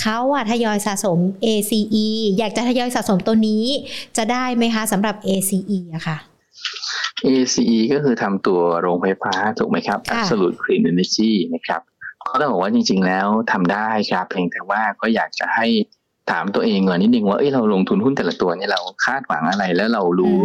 [0.00, 2.06] เขาอะทยอยสะสม ACE
[2.38, 3.64] อยากจะทยอยสะสมตัวนี้
[4.16, 6.16] จะได้ไหมคะสำหรับ ACE อะค่ะ
[7.26, 11.80] ACE ก็คือทำตัวโรงไฟฟ้าถูกไหมครับ Absolute Clean Energy นะครับ
[12.28, 15.66] ก็ต้องบอกว่าจริง ๆ แล้วทำได้ครับเพียงแต่ว่าก็อยากจะให้
[16.30, 20.38] ถามตัวเองก่อนนิดนึงว่าเอ้เราลงทุนหุ้นแต่ละตัวเนี่ยเราคาดหวังอะไร แล้วเรารู้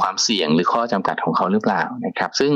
[0.00, 2.50] ความเสี่ยงหรือข้อจำกัดของเขาหรือเปล่านะครับ ซึ่ง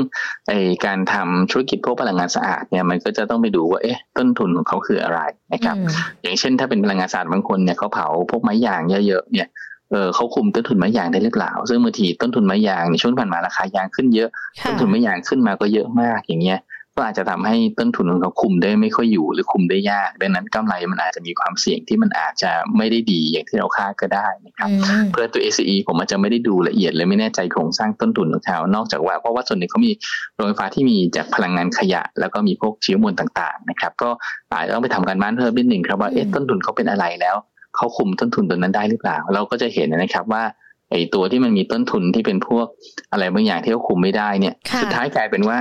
[0.49, 0.53] ไอ
[0.85, 5.19] การทำธุรกิจพวกพลังงานสะอาดเนี่ยมันก็จะต้องไปดูว่าเอ๊ะต้นทุนของเขาคืออะไร
[5.53, 5.75] นะครับ
[6.21, 9.47] อย่างเช่น ถ้าเป็นพลังงานสะอาดบางคนเนี่ยเขาเผาพวกไม้ยางเยอะๆเนี่ย
[9.91, 14.29] เออเขาคุมต้นทุนไม้ยางได้หรือเปล่า ซึ่งบางทีต้นทุนไม้ยางในช่วงผ่านมาราคายางขึ้นเยอะ
[14.65, 16.59] ต้นทุนไม้ยางขึ้นมาก็เยอะมากอย่างเงี้ย
[16.95, 24.69] ก็อาจจะทำให้ต้นทุนของเขาคุมได้ไม่ค่อยอยู่หรือคุมได้ยาก ดังนั้นกำไรมันอาจจะมีความเสี่ยงที่มันอาจจะไม่ได้ดีอย่างที่เราคาดก็ได้นะครับ
[25.11, 29.91] เพื่อตัว ACE ผมอาจจะไม่ได้ดูละเอียดเลยไม่แน่ใจโครงสร้างต้นทุนของเขานอกจากว่าเพราะว่าส่วนหนึ่งเขามี
[30.35, 34.09] โรงไฟฟ้าที่มีจากพลังงานขยะ แล้วก็มีพวกเชื้อมวลต่างๆนะครับก็
[34.51, 37.35] อาจจะต้องไปทำการบ้านเพิ่มนิดหนึ่งครับว่าเอ๊ะต้นทุนเขาเป็นอะไรแล้ว
[37.75, 40.43] เขาคุมต้นทุนตัวนั้นได้หรือเปล่า เราก็จะเห็นนะครับว่า
[40.91, 42.65] ไอ้ตัวที่มันมีต้นทุนที่เป็นพวก
[43.11, 45.59] อะไรบางอย่างที่เขาคุมไม่ได้เนี่ย สุดท้ายกลายเป็นว่า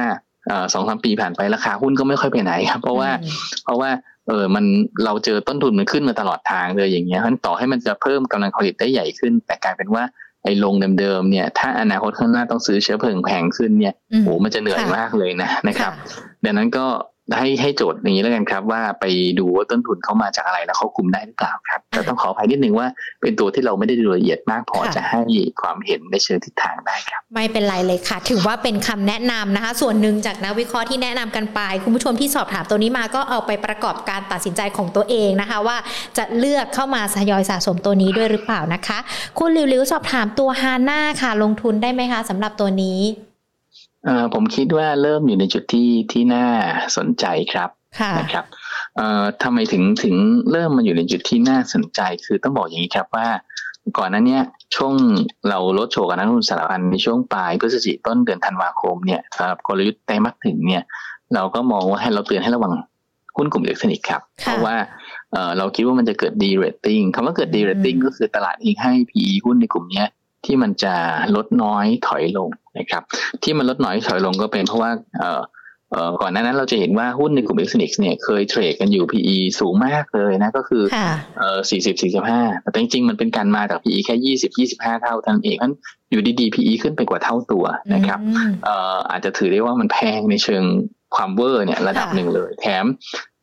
[0.72, 3.10] สองสามปีผ่านไปราคาหุ้นก็ไม่ค่อยไปไหนครับเพราะว่า
[3.64, 3.90] เพราะว่า
[4.28, 4.64] เออมัน
[5.04, 10.04] เราเจอต้นทุนมันขึ้นมาตลอดทางเลยอย่างเงี้ยเพราะต่อให้มันจะเพิ่มกำลังผลิตได้ใหญ่ขึ้น แต่กลายเป็นว่า
[10.44, 13.94] ไอ้ลงเดิมๆเนี่ย ถ้าอนาคตข้างหน้าต้องซื้อเชื้อเพลิงแพงขึ้นเนี่ย
[14.24, 15.92] โอ้มันจะเหนื่อยมากเลยนะนะครับ
[16.44, 16.86] ดังนั้นก็
[17.38, 19.04] ให้ให้โจทย์อย่างนี้แล้วกันครับว่าไป
[19.38, 22.86] ดูว่าต้นทุนเขามาจากอะไรแล้วเขาคุมได้หรือเปล่าครับแต่ต้องขออภัยนิดนึงว่า
[23.22, 25.20] เป็นตัวที่เราไม่ได้ดูละเอียดมากพอจะให้
[25.62, 35.76] ความเห็นในเชิงทิศทางได้ครับ ไม่เป็นไรเลยค่ะ ถือว่าเป็นคำแนะนำนะคะ ส่วนหนึ่งจากนักวิเคราะห์ที่แนะนำกันไป คุณผู้ชมที่สอบถามตัวนี้มาก็เอาไปประกอบการตัดสินใจของตัวเองนะคะ ว่า
[36.18, 38.98] จะเลือกเข้ามาทยอยสะสมตัวนี้ด้วยหรือเปล่านะคะ
[39.38, 43.00] คุณลิวๆสอบถามตัวฮาน่าค่ะ ลงทุนได้ไหมคะสำหรับตัวนี้
[44.34, 46.46] ผมคิดว่าเริ่มอยู่ในจุดที่ที่น่า
[46.96, 47.70] สนใจครับ
[48.18, 48.44] นะครับ
[49.42, 50.16] ทำไมถึงถึง
[50.52, 53.28] เริ่มมาอยู่ในจุดที่น่าสนใจ คือต้องบอกอย่างนี้ครับว่า
[53.98, 54.44] ก่อนนั้นเนี่ย
[54.76, 54.94] ช่วง
[55.48, 60.82] เราลดโชว์กับนักลงทุนสถาบันในช่วงปลายพฤศจิกต้นเดือนธันวาคมเนี่ยสำหรับกลยุทธ์ไตรมาสหนึ่งเนี่ย
[61.34, 62.72] เราก็มองว่าให้เราเตือนให้ระวัง
[63.36, 64.76] หุ้นกลุ่มอิเล็กทรอนิกส์ครับ เพราะว่า
[65.58, 70.04] เราคิดว่ามันจะเกิด de-rating คำว่าเกิด de-rating ก็คือตลาดเองให้ PE หุ้นในกลุ่มนี้
[70.44, 70.94] ที่มันจะ
[71.34, 72.48] ลดน้อยถอยลง
[72.78, 73.02] นะครับ
[73.42, 74.90] ที่มันลดน้อยถอยลงก็เป็นเพราะว่า
[76.22, 80.82] ก่อนหน้านั้นเราจะเห็นว่าหุ้นในกลุ่ม x ์เนี่ยเคยเทรดกันอยู่ PE สูงมากเลยนะก็คือ
[81.38, 85.74] เอ่อสี่สิบสี่สิบห้าแต่จริงๆ มันเป็นการมาจาก PE แค่ยี่สิบยี่สิบห้าเท่าเท่านั้นเองนั้น
[86.10, 87.64] อยู่ดีๆ PE ขึ้นไปกว่าเท่าตัว
[87.94, 88.18] นะครับ
[88.64, 90.64] เอ่ออาจจะถือได้ว่ามันแพงในเชิง
[91.16, 92.84] ความเวอร์เนี่ยระดับหนึ่งเลย แถม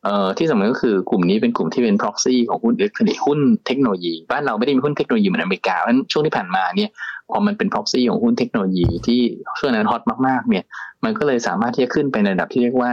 [0.04, 6.90] เอ่อที่สำคัญก็คือกลุ่มนี้เป็นกลุ่มที่เป็น proxy ของหุ้นอิเล็กทรอนิกส์หุ้นเทคโนโลยี บ้านเราไม่ได้มีหุ้นเทคโนโลยีเหมือนอเมริกาเพราะช่วงที่ผ่านมาเนี่ย
[7.30, 9.20] พอมันเป็น proxy ของหุ้นเทคโนโลยีที่
[9.58, 10.64] ช่วงนั้นฮอตมากๆ เนี่ย
[11.04, 12.92] มันก็เลยสามารถที่จะขึ้นไปในระดับที่เรียกว่า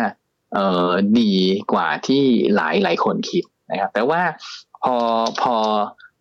[0.54, 1.34] เอ่อดี
[1.74, 2.24] กว่าที่
[2.56, 4.22] หลายหลายคนคิดนะครับ แต่ว่า
[4.84, 4.96] พอ
[5.42, 5.56] พอ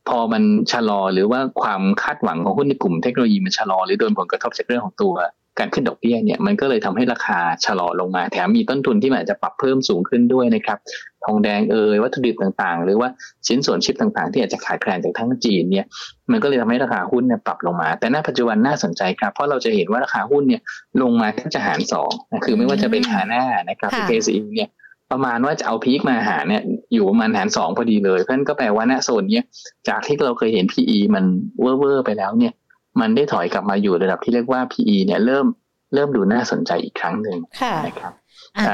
[0.08, 0.42] พอมัน
[0.72, 5.14] ชะลอหรือว่าความคาดหวังของหุ้นในกลุ่มเทคโนโลยีมันชะลอหรือโดนผลกระทบจากเรื่องของตัว
[5.58, 10.78] การขึ้นดอกเบี้ยเนี่ยมันก็เลยทำให้ราคาชะลอลงมา แถมมีต้นทุนที่มันอาจจะปรับเพิ่มสูงขึ้นด้วยนะครับ
[11.24, 13.08] ทองแดงเอ่ยวัตถุดิบต่างๆ หรือว่า
[13.46, 15.86] ชิ้นส่วนชิปต่างๆ ที่อาจจะขายแคลนจากทั้งจีนเนี่ย
[16.30, 20.60] มันก็เลยทำให้ราคาหุ้นเนี่ยปรับลงมา แต่ณปัจจุบันน่าสนใจครับ เพราะเราจะเห็นว่าราคาหุ้นเนี่ย
[21.02, 24.70] ลงมาแทบจะหารสองนะคือไม่ว่าจะเป็นหาหน้านะครับที่เคซีเนี่ย
[25.12, 26.62] ประมาณว่าจะเอาพีคมาหาเนี่ย
[26.94, 29.44] อยู่ประมาณหารสองพอดีเลยเพราะนั้นก็แปลว่าณโซนเนี้ย
[29.88, 31.24] จากที่เราเคยเห็น PE มัน
[31.60, 32.52] เวอร์ไปแล้วเนี่ย
[33.00, 35.46] มันได้ถอยกลับมาอยู่ระดับที่เรียกว่า PE เนี่ยเริ่ม
[35.94, 37.38] เริ่มดูน่าสนใจอีกครั้งหนึ่ง
[37.86, 38.12] นะครับ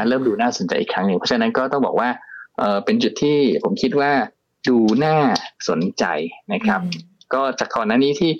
[0.09, 2.09] เริ่มดูน่าสนใจอีกครั้งหนึ่งเพราะฉะนั้นก็ต้องบอกว่า
[2.61, 4.13] เออเป็นจุดที่ผมคิดว่า
[4.69, 5.17] ดูน่า
[5.69, 6.05] สนใจ
[6.53, 6.81] นะครับ
[7.35, 8.31] ก็จากก่อนหน้านี้ที่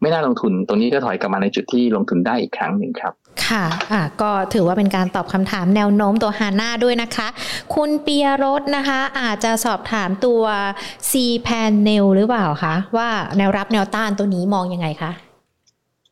[0.00, 3.12] ไม่น่าลงทุนตรงนี้ก็ถอยกลับมาในจุดที่ลงทุนได้อีกครั้งหนึ่งครับ
[3.46, 7.28] ค่ะอ่าก็ถือว่าเป็นการตอบคำถามแนวโน้มตัวฮาน่าด้วยนะคะ
[7.74, 10.42] คุณเปียรสนะคะ อาจจะสอบถามตัว
[11.10, 11.12] C
[11.46, 13.08] panel หรือเปล่าคะ ว่า
[13.38, 15.10] แนวรับแนวต้านตัวนี้มองยังไงคะ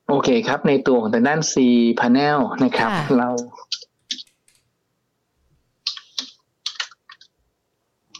[0.09, 1.55] โอเคครับ ในตัวของทางด้าน C
[2.01, 3.29] panel นะครับ เรา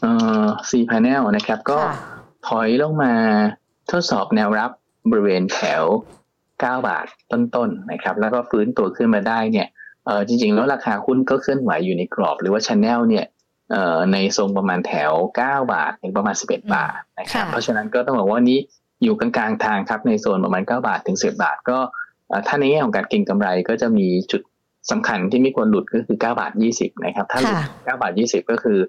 [0.01, 0.11] เอ่
[0.43, 1.79] อ C panel นะครับ ก็
[2.47, 3.13] ถอยลงมา
[3.91, 4.71] ทดสอบแนวรับ
[5.09, 5.83] บริเวณแถว
[6.39, 9.67] 9 บาทต้นๆนะครับ แล้วก็ฟื้นตัวขึ้นมาได้เนี่ย
[10.05, 13.25] เออจริงๆ แล้วราคาหุ้นก็เคลื่อนไหวอยู่ในกรอบ หรือว่าช anel เนี่ย
[13.71, 15.11] เอ่อในทรงประมาณแถว
[15.43, 18.59] 9 บาทถึงประมาณ 11 บาทนะครับ เพราะฉะนั้นก็ต้องบอกว่านี้
[19.03, 21.77] อยู่กลางๆทางครับในโซนประมาณ 9 บาทถึง 10 บาท ก็
[22.47, 24.41] ถ้าในแง่ของการเก็งกำไรก็จะมีจุด
[24.91, 28.79] สำคัญที่ไม่ควรหลุดก็คือ 9 บาท 20 นะครับ ถ้าหลุด 9 บาท 20 ก็คือ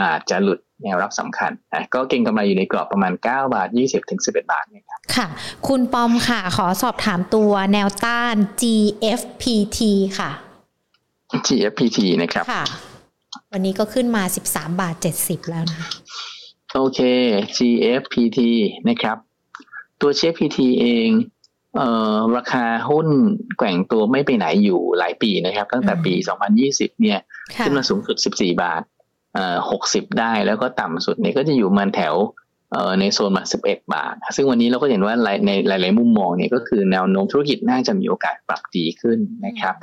[0.00, 5.26] อาจจะหลุดแนวรับสำคัญนะก็เก็งกำไรอยู่ในกรอบประมาณ 9 บาท 20ถึง11 บาทเนี่ยครับค่ะ
[5.66, 9.80] คุณปอมค่ะ ขอสอบถามตัวแนวต้าน GFPT
[10.18, 10.30] ค่ะ
[11.46, 12.64] GFPT นะครับค่ะ
[13.52, 15.82] วันนี้ก็ขึ้นมา 13 บาท 70 แล้วนะ
[16.74, 17.00] โอเค
[17.56, 18.40] GFPT
[18.88, 19.16] นะครับ
[20.00, 21.08] ตัว GFPT เอง
[21.76, 23.08] เอ่อราคาหุ้น
[23.58, 26.14] แกว่งตัวไม่ไปไหนอยู่หลายปีนะครับ ตั้งแต่ปี
[26.58, 27.18] 2020 เนี่ย
[27.60, 28.82] ขึ้นมาสูงสุด 14 บาท
[29.34, 29.56] เอ่อ
[29.88, 32.14] 60ได้แล้วก็ต่ำสุดเนี่ยก็จะอยู่มันแถว
[32.72, 35.14] เอ่อในโซนมา11บาท ซึ่งวันนี้เราก็เห็นว่า
[35.46, 39.74] ในหลาย ๆ มุมมองเนี่ยก็คือแนวโน้มธุรกิจน่าจะมีโอกาสปรับดีขึ้นนะครับ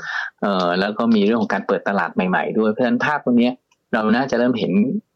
[0.41, 3.52] เอ่อแล้วก็มีเรื่องของการเปิดตลาดใหม่ ๆ ด้วยเพราะฉะนั้นภาพตรงนี้
[3.93, 4.72] เราน่าจะเริ่มเห็น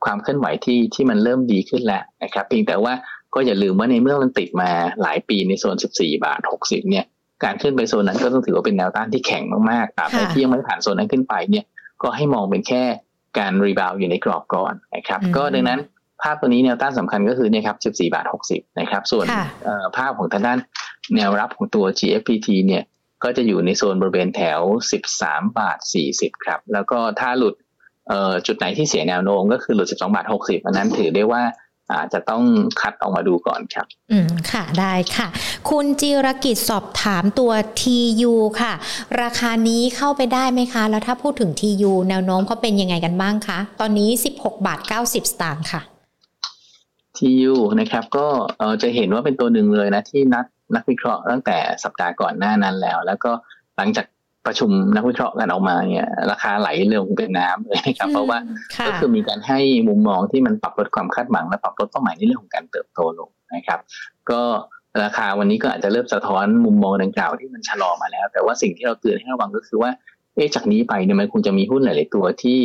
[0.05, 2.93] ความเคลื่อนไหวที่ที่มันเริ่มดีขึ้นแล้วนะครับเพียงแต่ว่า
[3.33, 4.69] ก็อย่าลืมว่าในเมื่อมันติดมา
[5.01, 7.05] หลายปีในโซน 14 บาท 60 เนี่ย
[7.43, 11.65] การขึ้นไปโซนนั้นก็ต้องถือว่าเป็นแนวต้านที่แข็งมากๆตราบใดที่ยังไม่ผ่านโซนนั้นขึ้นไปเนี่ย
[12.01, 12.83] ก็ให้มองเป็นแค่
[13.39, 15.79] การ rebound อยู่ในกรอบก่อนนะครับ ก็ดังนั้น
[16.21, 19.25] ภาพตัวนี้แนวต้านสำคัญก็คือเนี่ยครับ 14 บาท 60 นะครับ ส่วน
[19.97, 20.57] ภาพของทางด้าน
[21.15, 22.83] แนวรับของตัว GFPT เนี่ย
[23.23, 24.61] ก็จะอยู่ในโซนบริเวณแถว
[25.07, 25.77] 13 บาท
[26.11, 27.55] 40 ครับ แล้วก็ถ้าหลุด
[28.47, 31.41] จุดไหนที่เสียแนวโน้มก็คือหลุด 12 บาท 60 อันนั้นถือได้ว่า
[31.91, 32.43] อาจจะต้อง
[32.81, 35.27] คัดออกมาดูก่อนครับ อืมค่ะได้ค่ะ
[35.69, 38.73] คุณจิรกิจสอบถามตัว TU ค่ะ
[39.21, 45.81] ราคานี้เข้าไปได้ไหมคะ แล้วถ้าพูดถึง TU แนวโน้มเขาเป็นยังไงกันบ้างคะ ตอนนี้ 16 บาท 90 สตางค์ค่ะ
[47.17, 48.27] TU นะครับ ก็
[48.57, 53.31] เออจะเห็นว่าเป็นตัวหนึ่งเลยนะ ที่นักนักวิเคราะห์ตั้งแต่สัปดาห์ก่อนหน้านั้นแล้ว แล้วก็
[53.77, 54.05] หลังจาก
[54.45, 58.37] ประชุมนักวิเคราะห์กันออกมาเนี่ยราคาไหลเร็วเป็นน้ำเลยนะครับ เพราะว่า
[58.87, 63.79] ก็คือมีการให้มุมมองที่มันปรับลดความคาดหวังและปรับลดเป้าหมายในเรื่องของการเติบโตลงนะครับ
[64.29, 64.41] ก็
[65.03, 69.91] ราคาวันนี้ก็อาจจะเริ่มสะท้อนมุมมองดังกล่าวที่มันชะลอมาแล้ว แต่ว่าสิ่งที่เราเตือนให้ระวังก็คือว่า
[70.35, 72.59] เอ๊ะจากนี้ไปเนี่ยมันคงจะมีหุ้นหลาย ๆ ตัวที่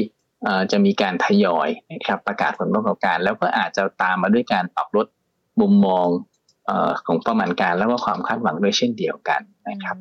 [0.73, 5.07] จะมีการทยอยนะครับประกาศผลประกอบการ แล้วก็อาจจะตามมาด้วยการปรับลด
[5.61, 6.07] มุมมอง
[7.07, 9.97] ของประมาณการแล้วก็ความคาดหวังด้วยเช่นเดียวกันนะครับ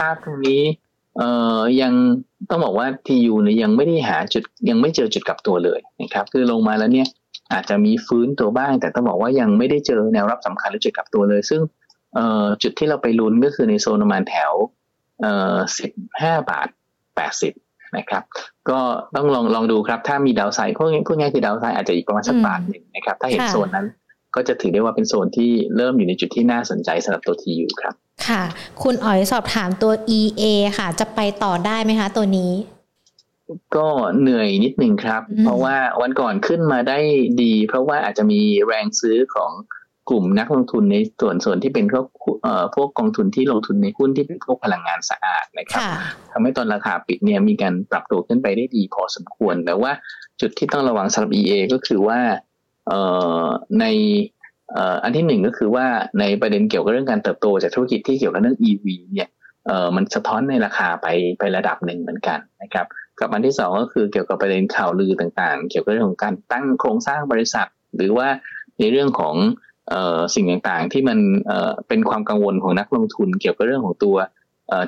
[0.00, 0.62] ภาพตรงนี้
[1.18, 1.92] เอ่อยัง
[2.50, 7.08] ต้องบอกว่าทียูเนี่ยยังไม่ได้หาจุดยังไม่เจอจุดกลับตัวเลยนะครับคือลงมาแล้วเนี่ย
[7.52, 11.60] อาจจะมีฟื้นตัวบ้าง แต่ต้องบอกว่ายังไม่ได้เจอแนวรับสำคัญหรือจุดกลับตัวเลย ซึ่ง
[12.14, 14.52] เอ่อจุดที่เราไปลุ้นก็คือในโซนประมาณแถว
[15.20, 15.90] เอ่อสิบ
[16.22, 16.68] ห้าบาท
[17.16, 17.52] แปดสิบ
[17.96, 18.22] นะครับ
[18.70, 18.80] ก็
[19.16, 23.86] ต้องลองลองดูครับ ถ้ามีดาวไซด์พวกนี้พวกนี้คือดาวไซด์อาจจะอีกประมาณสักบาทหนึ่งนะครับ ถ้าเห็นโซนนั้น
[24.34, 27.94] ก็จะถือได้ว่าเป็นโซนที่เริ่มอยู่ในจุดที่น่าสนใจสำหรับตัวทียูครับ
[28.28, 28.42] ค่ะ
[28.82, 30.42] คุณอ๋อยสอบถามตัว EA
[30.78, 32.52] ค่ะ จะไปต่อได้ไหมคะ ตัวนี้
[33.76, 33.88] ก็
[34.20, 36.98] เหนื่อยนิดนึงครับ เพราะว่าวันก่อนขึ้นมาได้
[37.42, 39.50] ดี เพราะว่าอาจจะมีแรงซื้อของ
[40.10, 42.06] กลุ่มนักลงทุนในส่วนส่วนที่เป็นพวก
[42.74, 45.82] พวกกองทุนที่ลงทุนในหุ้นที่เป็นพวกพลังงานสะอาดนะครับ
[46.32, 49.92] ทำให้ตอนราคาปิดเนี่ยมีการปรับตัวขึ้นไปได้ดีพอสมควรแต่ว่า
[50.40, 52.20] จุดที่ต้องระวังสำหรับ EA ก็คือว่า
[53.80, 53.84] ใน
[55.02, 55.86] อันที่หนึ่งก็คือว่า
[56.20, 59.30] ในประเด็นเกี่ยวกับเรื่องการเติบโตจากธุรกิจที่เกี่ยวกับเรื่อง EV เนี่ย
[59.66, 61.06] เออมันสะท้อนในราคาไป
[61.38, 62.86] ไประดับหนึ่งเหมือนกันนะครับ
[63.20, 67.66] กับอันที่สองก็คือเกี่ยวกับประเด็นข่าวลือต่างๆ เกี่ยวกับเรื่องของการตั้งโครงสร้างบริษัท
[67.96, 68.28] หรือว่า
[68.80, 69.34] ในเรื่องของ
[69.90, 74.16] เออสิ่งต่างๆ ที่มันเออเป็นความกังวลของนักลงทุน เกี่ยวกับเรื่องของตัว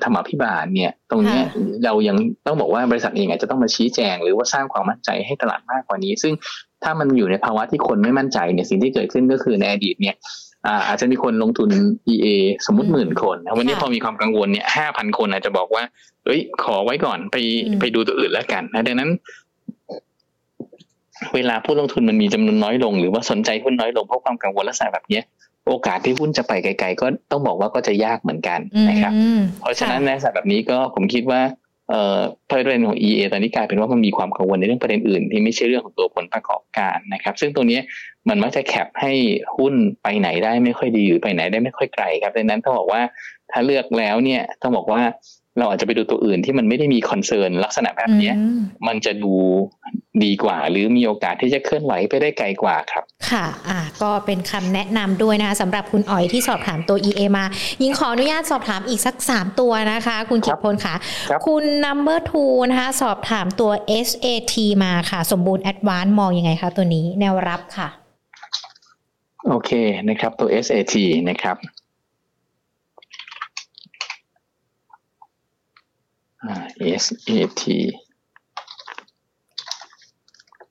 [0.04, 1.40] ธรรมพิบาลเนี่ย ตรงนี้
[1.84, 2.16] เรายัง
[2.46, 6.32] ต้องบอกว่าบริษัทเองอาจจะต้องมาชี้แจง หรือว่าสร้างความมั่นใจให้ตลาดมากกว่านี้ ซึ่ง
[6.84, 10.16] ถ้ามันอยู่ในภาวะที่คนไม่มั่นใจเนี่ยสิ่งที่เกิดขึ้นก็คือในอดีตเนี่ย
[10.88, 11.70] อาจจะมีคนลงทุน
[12.12, 12.26] EA
[12.66, 15.82] สมมติหมื่นคนวันนี้พอมีความกังวลเนี่ยห้าพันคนอาจจะบอกว่า
[16.24, 17.36] เอ้ย ขอไว้ก่อนไป
[17.80, 19.10] ไปดูตัวอื่นแล้วกันนะดังนั้น
[21.34, 25.20] เวลาผู้ลงทุนมันมีจำนวนน้อยลง หรือว่าสนใจหุ้นน้อยลงเพราะความกังวลลักษณะแบบนี้
[25.68, 29.12] โอกาสที่หุ้นจะไปไกล ๆ ก็ต้องบอกว่าก็จะยากเหมือนกันนะครับ
[29.60, 31.63] เพราะฉะนั้นในสถานแบบนี้ก็ผมคิดว่าเอ่อ
[32.50, 37.80] ประเด็นของ EA ตอนนี้กลายเป็นว่ามันมีความกังวลในเรื่องประเด็นอื่น ที่ไม่ใช่เรื่องของตัวผลประกอบการนะครับ ซึ่งตัวนี้
[38.28, 39.12] มันมักจะ cap ให้
[39.56, 43.02] หุ้นไปไหนได้ไม่ค่อยดีหรือไปไหนได้ไม่ค่อยไกลครับดังนั้นต้องบอกว่า
[43.50, 45.02] ถ้าเลือกแล้วเนี่ยต้องบอกว่า
[45.58, 48.32] เราอาจจะไปดูตัวอื่นที่มันไม่ได้มี concern ลักษณะแบบนี้
[48.86, 49.34] มันจะดู
[50.24, 57.44] ดีกว่า หรือมีโอกาสที่จะเคลื่อนไหวไปได้ไกลกว่าครับ ค่ะอ่าก็เป็นคำแนะนำด้วยนะคะสำหรับคุณอ๋อยที่สอบถามตัว EA มา
[57.82, 60.94] ยิงขออนุญาตสอบถามอีกสัก 3 ตัวนะคะ คุณจิตพลค่ะ
[61.46, 63.70] คุณ number two นะคะสอบถามตัว
[64.06, 67.88] SAT มาค่ะ สมบูรณ์ advance มองยังไงคะตัวนี้แนวรับค่ะ
[69.48, 69.70] โอเค
[70.08, 70.94] นะครับตัว SAT
[71.30, 71.56] นะครับ
[77.02, 77.62] SAT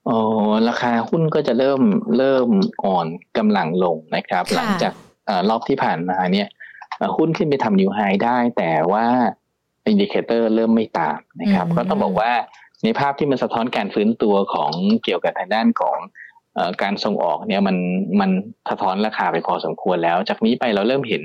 [0.07, 0.17] อ๋อ
[0.69, 1.82] ราคาหุ้นก็จะเริ่ม
[2.17, 2.49] เริ่ม
[2.86, 3.07] อ่อน
[3.38, 4.93] กำลังลงนะครับ หลังจาก
[5.49, 6.47] รอบที่ผ่านมาเนี่ย
[7.17, 9.05] หุ้นขึ้นไปทำ new high ได้แต่ว่า
[9.88, 12.32] indicator เริ่มไม่ตามนะครับ ก็ต้องบอกว่า
[12.84, 14.71] ในภาพที่มันสะท้อนการฟื้นตัวของ
[15.03, 15.97] เกี่ยวกับทางด้านของ
[16.82, 17.78] การส่งออกเนี่ยมัน
[18.19, 18.30] มัน
[18.69, 21.24] สะท้อนราคาไปพอสมควรแล้ว จากนี้ไปเราเริ่มเห็น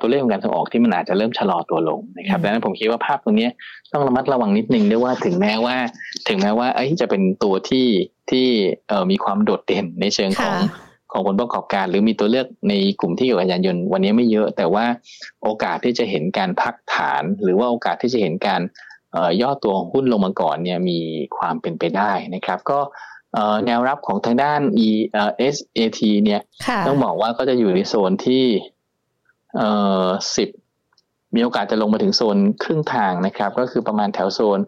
[0.00, 3.48] ตัวเลขของการส่งออกที่มันอาจจะเริ่มชะลอตัวลงนะครับดังนั้นผมคิดว่าภาพตรงนี้
[3.92, 5.76] ต้องระมัดระวังนิดนึงด้วยว่าถึงแม้ว่า
[6.28, 7.86] ถึงแม้ว่าไอ้จะเป็นตัวที่
[8.30, 8.46] ที่
[9.10, 10.56] มีความโดดเด่นในเชิงของ
[11.12, 14.84] ของผลประกอบการหรือมีตัวเลือกในกลุ่มที่เกี่ยวกับยานยนต์วันนี้ไม่เยอะ แต่ว่า
[15.42, 18.60] โอกาสที่จะเห็นการพักฐาน หรือว่าโอกาสที่จะเห็นการ
[19.42, 20.98] ย่อตัวของหุ้นลงมาก่อนเนี่ยมี
[21.36, 22.78] ความเป็นไปได้นะครับ ก็
[23.66, 24.88] แนวรับของทางด้าน e
[25.54, 26.40] s a t เนี่ย
[26.86, 28.44] ต้องบอกว่าก็จะอยู่ในโซนที่
[29.56, 29.68] เอ่
[30.04, 30.48] อสิบ
[31.34, 34.58] มีโอกาสจะลงมาถึงโซนครึ่งทางนะครับ ก็คือประมาณแถวโซน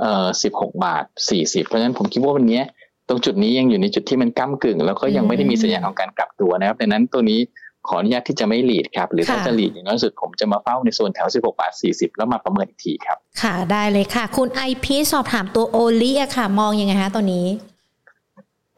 [0.00, 2.60] เอ่อสิบหกบาทสี่สิบเพราะฉะนั้นผมคิดว่าวันนี้
[3.08, 7.40] ตรงจุดนี้ยังอยู่ในจุดที่มันก้ากึ่ง แล้วก็ยังไม่ได้มีสัญญาณของการกลับตัวนะครับดังนั้นตัวนี้
[7.88, 17.46] ขออนุญาตที่จะไม่หลีดครับ หรือถ้าจะหลีดอย่างน้อยสุดผมจะมาเฝ้าในโซนแถว 16 บาท 40 แล้วมาประเมินอีกทีครับ ค่ะได้เลยค่ะ คุณไอพีสอบถามตัวโอลิอะค่ะ มองยังไงคะตัวนี้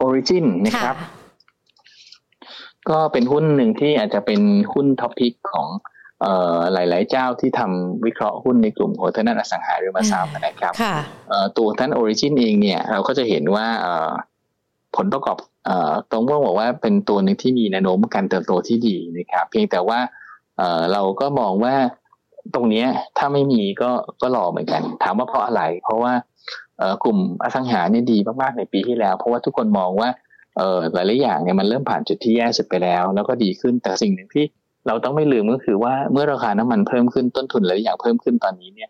[0.05, 0.95] Origin นะครับ
[2.89, 4.41] ก็เป็นหุ้นหนึ่งที่อาจจะเป็น
[4.73, 5.67] หุ้น top pick ของ
[6.21, 10.73] เอ่อหลาย ๆ เจ้าที่ทำวิเคราะห์หุ้นในกลุ่ม hotel นันอสังหาริมทรัพย์นะครับ
[11.57, 13.67] ตัวท่าน Origin เองเนี่ยเราก็จะเห็นว่า
[14.95, 15.37] ผลประกอบการ
[16.11, 19.99] ต้องบอกว่าเป็นตัวหนึ่งที่มีแนวโน้มการเติบโตที่ดีนะครับ เพียงแต่ว่า
[20.93, 21.75] เราก็มองว่า
[22.55, 22.85] ตรงนี้
[23.17, 26.13] ถ้าไม่มีก็ก็รอเหมือนกัน ถามว่าเพราะอะไร เพราะว่า
[27.03, 30.09] กลุ่มอสังหาเนี่ยดีมาก ๆ ในปีที่แล้ว เพราะว่าทุกคนมองว่า
[30.93, 34.45] หลายๆอย่างเนี่ยมันเริ่มผ่านจุดที่แย่สุดไปแล้ว แล้วก็ดีขึ้นแต่สิ่งหนึ่งที่
[34.87, 38.89] เราต้องไม่ลืมก็คือว่าเมื่อราคาน้ำมันเพิ่มขึ้นต้นทุนหลายอย่างเพิ่มขึ้นตอนนี้เนี่ย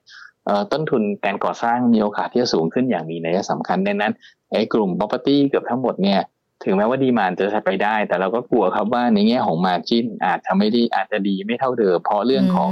[0.72, 4.14] ต้นทุนการก่อสร้างมีโอกาสที่จะสูงขึ้นอย่างมีนัยสำคัญดังนั้น
[4.54, 6.20] ไอ้กลุ่ม property เกือบทั้งหมดเนี่ย
[6.64, 12.70] ถึงแม้ว่า demand จะใช้ไปได้ แต่เราก็กลัวครับว่าในแง่ของ margin อาจจะไม่ดีอาจจะดีไม่เท่าเดิมเพราะเรื่องของ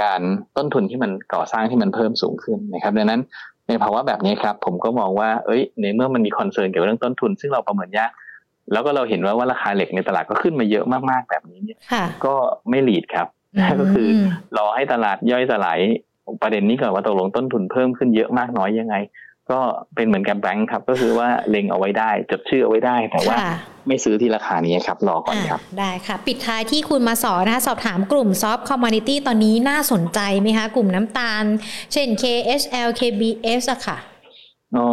[0.00, 0.20] การ
[0.56, 3.20] ต้นทุนที่มันก่อสร้างที่มันเพิ่มสูงขึ้นนะครับดังนั้น
[3.68, 8.10] ในภาวะแบบนี้ครับผมก็มองว่าเอ้ยในเมื่อมันมี concern เกี่ยวกับเรื่องต้นทุน ซึ่งเราประเมินยาก
[8.72, 11.78] แล้วก็เราเห็นว่าว่าราคาเหล็กในตลาดก็ขึ้นมาเยอะมากๆแบบนี้เนี่ย
[12.24, 12.34] ก็
[12.70, 13.26] ไม่หลีดครับ
[13.80, 14.08] ก็คือ
[14.56, 15.80] รอให้ตลาดย่อยสลาย
[16.42, 18.96] ประเด็นนี้ก่อนว่าตกลงต้นทุนเพิ่มขึ้นเยอะมากน้อยยังไง
[19.50, 19.60] ก็
[19.94, 23.36] เป็นเหมือนกับแบงค์ครับ ก็คือว่าเล็งเอาไว้ได้ จดชื่อเอาไว้ได้แต่ว่า
[23.86, 31.44] ไม่ซื้อที่ราคานี้ครับ รอก่อนครับ ได้ค่ะ ปิดท้ายที่คุณมาสอนนะคะสอบถามกลุ่มซอฟต์คอมมานตี้ตอนนี้น่าสนใจไหมคะ กลุ่มน้ำตาล
[31.92, 33.98] เช่น KHL KBS อะค่ะ
[34.76, 34.86] อ๋อ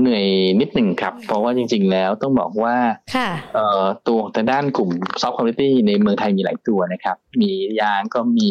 [0.00, 0.26] เหนื่อย
[0.60, 2.76] นิดหนึ่งครับ เพราะว่าจริง ๆ แล้วต้องบอกว่า
[3.16, 8.48] ค่ะเอ่อตัวแต่ด้านกลุ่มซอฟต์คอมมานตี้ในเมืองไทยมีหลายตัวนะครับ มียางก็มี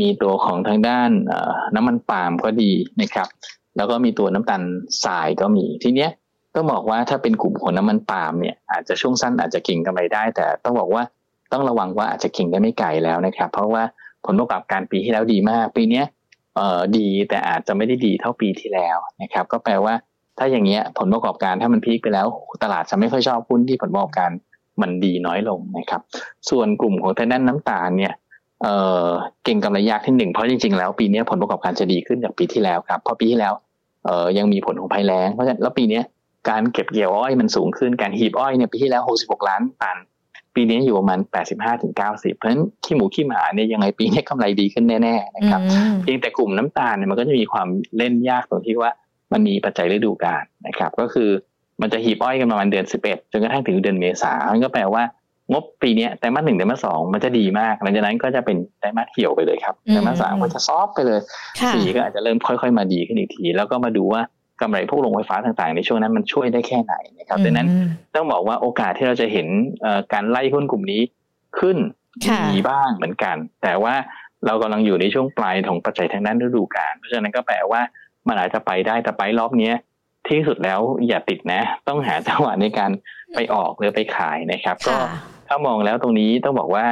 [0.00, 1.10] มีตัวของทางด้าน
[1.74, 3.28] น้ำมันปาล์มก็ดีนะครับ
[3.76, 4.62] แล้วก็มีตัวน้ำตาล
[5.04, 6.10] ทรายก็มีทีเนี้ย
[6.54, 11.02] ต้องบอกว่าถ้าเป็นกลุ่มของน้ำมันปาล์มเนี่ยอาจจะช่วงสั้นอาจจะเก่งกำไรได้ แต่ต้องบอกว่า
[11.52, 13.82] ต้องระวังว่าอาจจะเก่งได้ไม่ไกลแล้วนะครับ เพราะว่า
[14.26, 16.23] ผลประกอบการปีที่แล้วดีมาก ปีนี้เอ่อ
[16.96, 19.94] ดีแต่อาจจะไม่ได้ดีเท่าปีที่แล้วนะครับก็แปลว่า
[20.38, 22.26] ถ้าอย่างเงี้ยผลประกอบการถ้ามันพีคไปแล้ว
[22.62, 24.30] ตลาดจะไม่ค่อยชอบหุ้นที่ผลประกอบการ
[24.82, 26.00] มันดีน้อยลงนะครับ
[26.50, 28.14] ส่วนกลุ่มของทางด้านน้ำตาลเนี่ย
[28.62, 28.68] เอ
[29.06, 29.08] อ
[29.44, 33.54] เก่งกำไรยากที่หนึ่งเพราะจริงๆแล้วปีนี้ผลประกอบการจะดีขึ้นจากปีที่แล้วครับเพราะปีที่แล้ว
[34.04, 36.00] เออยังมีผลของภัยแล้งเพราะฉะนั้นแล้วปีนี้
[36.50, 39.96] การเก็บเกี่ยวอ้อยมันสูงขึ้นการหีบอ้อยเนี่ยปีที่แล้ว 66 ล้านตัน
[40.54, 41.18] ปีนี้อยู่ประมาณ
[41.50, 45.60] 85ถึง90 เพราะฉะนั้นขี้หมูขี้หมาเนี่ยยังไงปีนี้กำไรดีขึ้นแน่ๆนะครับ
[46.02, 48.90] เพียงแต่กลุ่มน้ำตาลเนี่ยมันก็จะมีความเล่นยากตรงที่ว่า
[49.32, 51.30] มันมีปัจจัยฤดูกาลนะครับ ก็คือ
[51.80, 55.02] มันจะหีบอ้อยกันประมาณเดือน 11 จนกระทั่งถึงเดือนเมษามันก็แปลว่า
[55.52, 61.20] งบปีนี้ไตรมาสหนึ่งไตรมาสสองมันจะดีมาก หลังจากนั้นก็จะเป็นไตรมาสเหี่ยวไปเลยครับไตรมาสสามก็จะซอฟไปเลย
[61.74, 64.22] สี่ก็อาจจะเริ่มค่อย ๆ มาดีขึ้นอีกที แล้วก็มาดูว่า
[64.60, 67.68] กำไรพวกโรงไฟฟ้าต่างๆ ในช่วงนั้นมันช่วยได้แค่ไหนนะครับดังนั้น
[68.14, 69.46] ต้องบอกว่าโอกาสที่เราจะเห็น
[70.12, 71.00] การไล่หุ้นกลุ่มนี้
[71.58, 71.78] ขึ้น
[72.50, 73.94] มีบ้างเหมือนกัน แต่ว่า
[74.46, 77.80] เรากำลังอยู่ในช่วงปลายของปัจจัยทางด้านฤดูกาลเพราะฉะนั้นก็แปลว่า
[78.28, 79.72] มันอาจจะไปได้แต่ไปรอบนี้
[80.28, 82.90] ที่สุดแล้วอย่าติดนะ ต้องหาจังหวะในการ
[83.34, 84.96] ไปออกหรือไปขายนะครับ ก็
[85.48, 86.86] ถ้ามองแล้วตรงนี้ต้องบอกว่า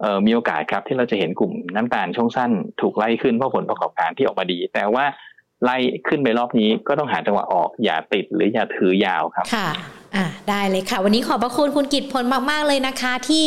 [0.00, 2.50] เออมีโอกาสครับที่เราจะเห็นกลุ่มน้ำตาลช่วงสั้น
[2.80, 5.04] ถูกไล่ขึ้นเพราะผลประกอบการที่ออกมาดี แต่ว่า
[5.64, 5.76] ไล่
[6.08, 9.68] ขึ้นไปรอบนี้ก็ต้องหาจังหวะออกอย่าติดหรืออย่าถือยาวครับค่ะ
[10.16, 13.44] อ่าได้เลยค่ะ วันนี้ขอบพระคุณคุณกิตพลมาก ๆ เลยนะคะ ที่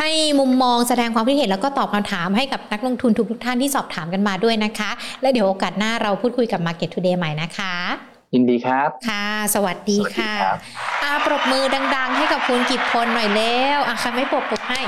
[0.00, 0.10] ให้
[0.40, 4.90] มุมมองแสดงความคิดเห็นแล้วก็ตอบคำถามให้กับนักลงทุนทุกๆท่านที่สอบถามกันมาด้วยนะคะ
[5.22, 7.74] และเดี๋ยวโอกาสหน้าเราพูดคุยกับ Market Today ใหม่นะคะ
[8.34, 10.32] ยินดีครับ ค่ะ สวัสดีค่ะ
[11.02, 11.64] อาปรบมือ
[11.96, 14.80] ดัง ๆ ให้กับคุณกิจพลหน่อยแล้วอะค่ะไม่ปรบปรบให้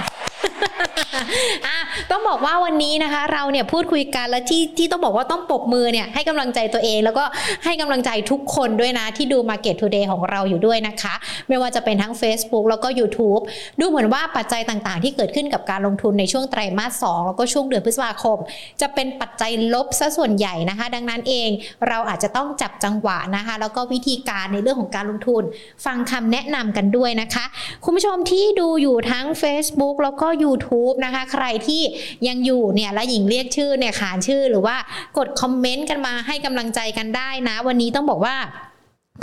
[2.10, 7.24] ต้องบอกว่าวันนี้นะคะ เราเนี่ยพูดคุยกันแล้วที่ที่ต้องบอกว่าต้องปรบมือเนี่ยให้กำลังใจตัวเอง แล้วก็
[7.64, 11.14] ให้กำลังใจทุกคนด้วยนะ ที่ดู Market Today ของเราอยู่ด้วยนะคะ
[11.48, 13.42] ไม่ว่าจะเป็นทั้ง Facebook แล้วก็ YouTube
[13.80, 18.38] ดูเหมือนว่าปัจจัยต่างๆ ที่เกิดขึ้นกับการลงทุนในช่วงไตรมาส 2 แล้วก็ช่วงเดือนพฤษภาคม
[18.80, 21.48] จะเป็นปัจจัยลบซะส่วนใหญ่นะคะ ดังนั้นเอง
[21.88, 25.42] เราอาจจะต้องจับจังหวะนะคะ แล้วก็วิธีการในเรื่องของการลงทุน
[25.84, 27.44] ฟังคำแนะนำกันด้วยนะคะ
[27.84, 31.82] คุณผู้ชมที่ดูอยู่ทั้ง Facebook แล้วก็ YouTube นะคะ ใครที่
[32.28, 34.76] ยังอยู่เนี่ยและหญิงเรียกชื่อเนี่ยขานชื่อหรือว่า
[35.18, 38.36] กดคอมเมนต์กันมาให้กำลังใจกันได้นะ วันนี้ต้องบอกว่า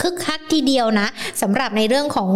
[0.01, 1.07] คึกคักทีเดียวนะ
[1.41, 2.31] สำหรับในเรื่องของ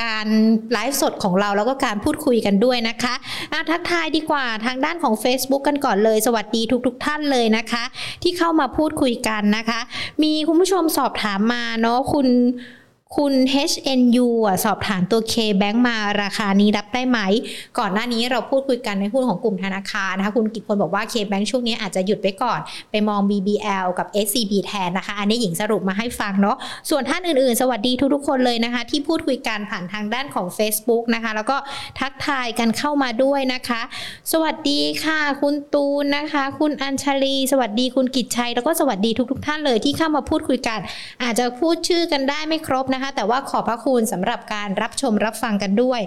[0.00, 0.26] การ
[0.72, 7.84] ไลฟ์สดของเราแล้วก็การพูดคุยกันด้วยนะคะะทักทายดีกว่าทางด้านของ Facebook กันก่อนเลย สวัสดีทุกๆทท่านเลยนะคะ
[8.22, 9.80] ที่เข้ามาพูดคุยกันนะคะ
[10.22, 12.26] มีคุณผู้ชมสอบถามมาเนาะคุณ
[13.18, 13.34] คุณ
[13.70, 14.28] HNU
[14.64, 17.18] สอบถามตัว K-Bank มาราคานี้รับได้ไหม
[17.78, 22.60] ก่อนหน้านี้เราพูดคุยกันในหุ้นของกลุ่มธนาคารนะคะคุณกิตพลบอกว่า K-Bank ช่วงนี้อาจจะหยุดไว้ก่อน
[22.90, 26.56] ไปมอง BBL กับ SCB แทนนะคะ อันนี้หญิงสรุปมาให้ฟังเนาะ
[26.90, 31.56] ส่วนท่านอื่นๆ สวัสดีทุกๆคนเลยนะคะ ที่พูดคุยกันผ่านทางด้านของ Facebook นะคะ แล้วก็
[32.00, 33.80] ทักทายกันเข้ามาด้วยนะคะ
[34.32, 40.78] สวัสดีค่ะ คุณตูนนะคะ คุณอัญชลี สวัสดีคุณกิจชัยแล้วก็สวัสดีทุก ๆ ท่านเลยที่เข้ามาพูดคุยกัน
[41.22, 46.00] อาจจะพูดชื่อกันได้ไม่ครบนะคะแต่ว่าขอบพระคุณสำหรับการรับชมรับฟังกันด้วย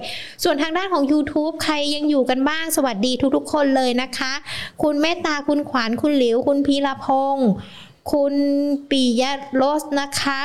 [0.43, 4.33] ส่วนทางด้านของ YouTube ใครยังอยู่กันบ้าง สวัสดีทุกๆ คนเลยนะคะ
[4.83, 7.49] คุณเมตตาคุณขวานคุณหลิว คุณพีรพงศ์
[8.11, 8.35] คุณ
[8.89, 10.41] ปิยะโรสนะคะ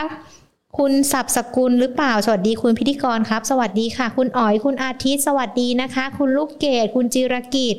[0.85, 7.74] คุณสับสกุลหรือเปล่า สวัสดีคุณพิธีกรครับ สวัสดีค่ะ คุณอ๋อยคุณอาทิตย์ สวัสดีนะคะ คุณลูกเกดคุณจิรกิจ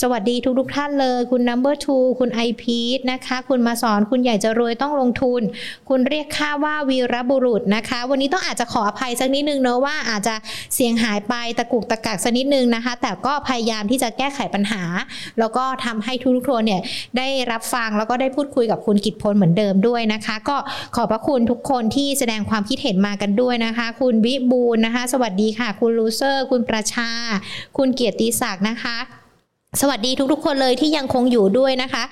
[0.00, 2.78] สวัสดีทุกทุกท่านเลย คุณ number two คุณไอพี
[3.10, 5.40] นะคะ คุณมาสอนคุณใหญ่จะรวยต้องลงทุน
[5.88, 10.34] คุณเรียกค่าว่าวีรบุรุษนะคะ วันนี้ต้องอาจจะขออภัยสักนิดนึงเนอะว่าอาจจะ
[10.74, 14.82] เสียงหายไปตะกุกตะกักสักนิดนึงนะคะ แต่ก็พยายามที่จะแก้ไขปัญหา
[15.38, 16.82] แล้วก็ทำให้ทุกทุกคนเนี่ย
[17.18, 20.56] ได้รับฟังแล้วก็ได้พูดคุยกับคุณกิตพลเหมือนเดิมด้วยนะคะ ก็
[20.96, 27.10] ขอบพระคุณทุกคนที่แสดงความคิดเห็นมากันด้วยนะคะ คุณวิบูลนะคะ สวัสดีค่ะ คุณลูเซอร์ คุณประชา
[27.76, 28.98] คุณเกียรติศักดิ์นะคะ
[29.80, 32.04] สวัสดีทุกๆ คนเลยที่ยังคงอยู่ด้วยนะคะ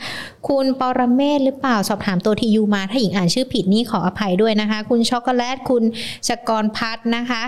[0.49, 5.83] คุณปรเมศหรือเปล่าสอบถามตัว TU มาถ้าหญิงอ่านชื่อผิดนี่ขออภัยด้วยนะคะ คุณช็อกโกแลตคุณ
[6.29, 7.43] ชกรพัฒนะคะ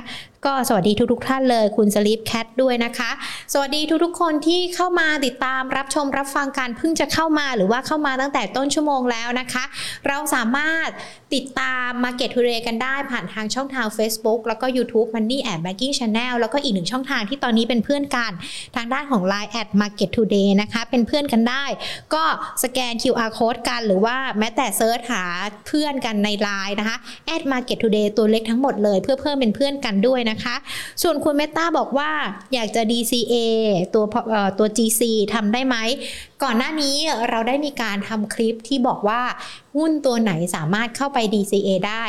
[0.47, 3.11] ก็สวัสดีทุกๆท่านเลยคุณสลิปแคทด้วยนะคะ
[3.53, 9.65] สวัสดีทุกๆคนที่เข้ามาติดตามรับชมรับฟังการเพิ่งจะเข้ามาหรือว่าเข้ามาตั้งแต่ต้นชั่วโมงแล้วนะคะ
[10.09, 10.89] เราสามารถ
[11.35, 18.33] ติดตาม Market Today กันได้ผ่านทางช่องทาง Facebook แล้วก็ YouTube Money and Banking Channel แล้วก็อีกหนึ่งช่องทางที่ตอนนี้เป็นเพื่อนกัน
[18.77, 21.65] ทางด้านของ Line at Market Today นะคะ เป็นเพื่อนกันได้
[22.15, 22.25] ก็
[22.65, 25.25] สแกน QR Code กันหรือว่าแม้แต่เซิร์ชหา
[25.67, 26.97] เพื่อนกันใน Line นะคะ
[27.35, 30.57] at Market Today ตัวเล็กทั้งหมดเลยเพื่อเพิ่มเป็นเพื่อนกันด้วยนะคะ
[31.03, 32.11] ส่วนคุณเมตตาบอกว่า
[32.55, 33.35] อยากจะ DCA
[33.95, 34.05] ตัว
[34.59, 35.03] ตัว GC
[35.35, 35.77] ทำได้ไหม
[36.43, 36.97] ก่อนหน้านี้
[37.31, 39.23] เราได้มีการทำคลิปที่บอกว่า
[39.77, 42.05] หุ้นตัวไหนสามารถเข้าไป DCA ได้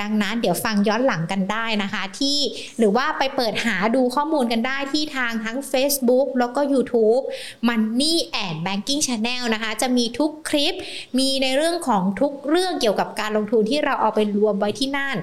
[0.00, 2.38] ดังนั้นเดี๋ยวฟังย้อนหลังกันได้นะคะที่
[2.78, 7.22] หรือว่าไปเปิดหาดูข้อมูลกันได้ที่ทางทั้ง Facebook แล้วก็ YouTube
[7.68, 8.14] Money
[8.44, 10.74] and Banking Channel นะคะ จะมีทุกคลิป
[11.18, 15.16] มีในเรื่องของทุกเรื่องเกี่ยวกับการลงทุนที่เราเอาไปรวมไว้ที่นั่น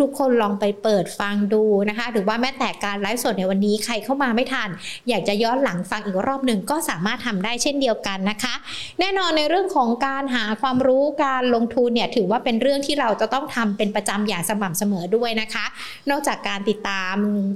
[0.00, 4.68] ทุกๆ คนลองไปเปิดฟังดูนะคะ หรือว่าแม้แต่การไลฟ์สดในวันนี้ใครเข้ามาไม่ทัน
[5.08, 8.54] อยากจะย้อนหลังฟังอีกรอบหนึ่งก็สามารถทำได้เช่นเดียวกันนะคะ
[9.00, 15.64] แน่นอนในเรื่องของการหาความรู้การลงทุนเนี่ยถือว่าเป็นเรื่องที่เราจะต้องทำเป็นประจำอย่างสม่ำเสมอด้วยนะคะ
[16.10, 17.14] นอกจากการติดตาม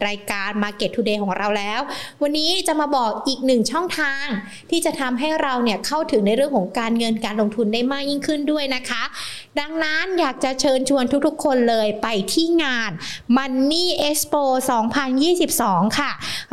[0.09, 1.81] รายการ Market Today ของเราแล้ว
[2.23, 4.27] วันนี้จะมาบอกอีกหนึ่งช่องทาง
[4.71, 9.03] ที่จะทำให้เราเนี่ยเข้าถึงในเรื่องของการเงินการลงทุนได้มากยิ่งขึ้นด้วยนะคะ
[9.61, 12.91] ดังนั้นอยากจะเชิญชวนทุกๆ คนเลยไปที่งาน
[13.37, 14.43] Money Expo
[15.21, 16.11] 2022 ค่ะ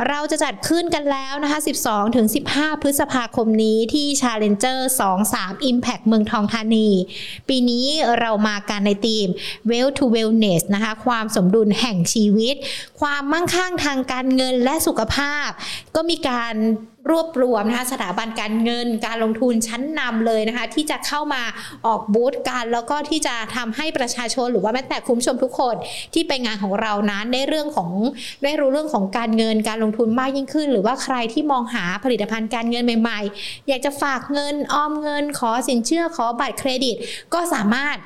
[0.08, 1.58] เราจะจัดขึ้นกันแล้วนะคะ
[2.20, 4.78] 12-15 พฤษภาคมนี้ที่ Challenger
[5.24, 6.88] 23 Impact เมืองทองธานี
[7.48, 7.86] ปีนี้
[8.20, 9.26] เรามากันในทีม
[9.70, 12.54] Well to Wellness นะคะความสมดุลแห่งชีวิต
[13.00, 15.48] ความมั่งคั่งทางการเงินและสุขภาพ
[15.94, 16.54] ก็มีการ
[17.10, 21.42] รวบรวมนะคะสถาบันการเงินการลงทุนชั้นนำเลยนะคะที่จะเข้ามา
[21.86, 25.74] ออกบูธกัน แล้วก็ที่จะทำให้ประชาชนหรือว่าแม้แต่คุณผู้ชมทุกคน
[26.14, 27.90] ที่ไปงานของเรานั้นได้เรื่องของ
[28.44, 36.96] ได้รู้เรื่องของการเงินการลงทุนมากยิ่งขึ้น หรือว่าใครที่มองหาผลิตภัณฑ์การเงินใหม่ ๆ อยากจะฝากเงินออมเงิน ขอสินเชื่อขอบัตรเครดิต
[37.34, 37.96] ก็สามารถ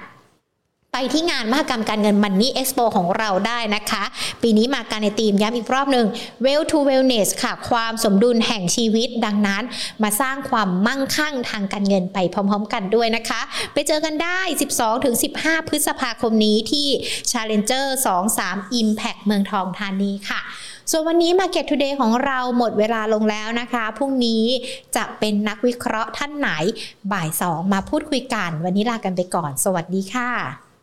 [0.96, 4.04] ไปที่งานมหกรรมการเงินมันนี่เอ็กซ์โปของเราได้นะคะ
[4.42, 6.06] ปีนี้มาการในทีมย้ำอีกรอบหนึ่ง
[6.44, 9.62] Well to Wellness ค่ะ ความสมดุลแห่งชีวิตดังนั้น
[10.02, 13.40] มาสร้างความมั่งคั่งทางการเงินไปพร้อม ๆ กันด้วยนะคะ
[13.72, 14.40] ไปเจอกันได้
[15.04, 16.88] 12-15 พฤษภาคมนี้ที่
[17.30, 17.86] Challenger
[18.34, 20.40] 23 Impact เมืองทองธานีค่ะ
[20.90, 24.44] ส่วนวันนี้ Market Today ของเราหมดเวลาลงแล้วนะคะ พรุ่งนี้
[24.96, 26.50] จะเป็นนักวิเคราะห์ท่านไหน
[27.12, 30.73] บ่าย 2 มาพูดคุยกัน วันนี้ลากันไปก่อน สวัสดีค่ะ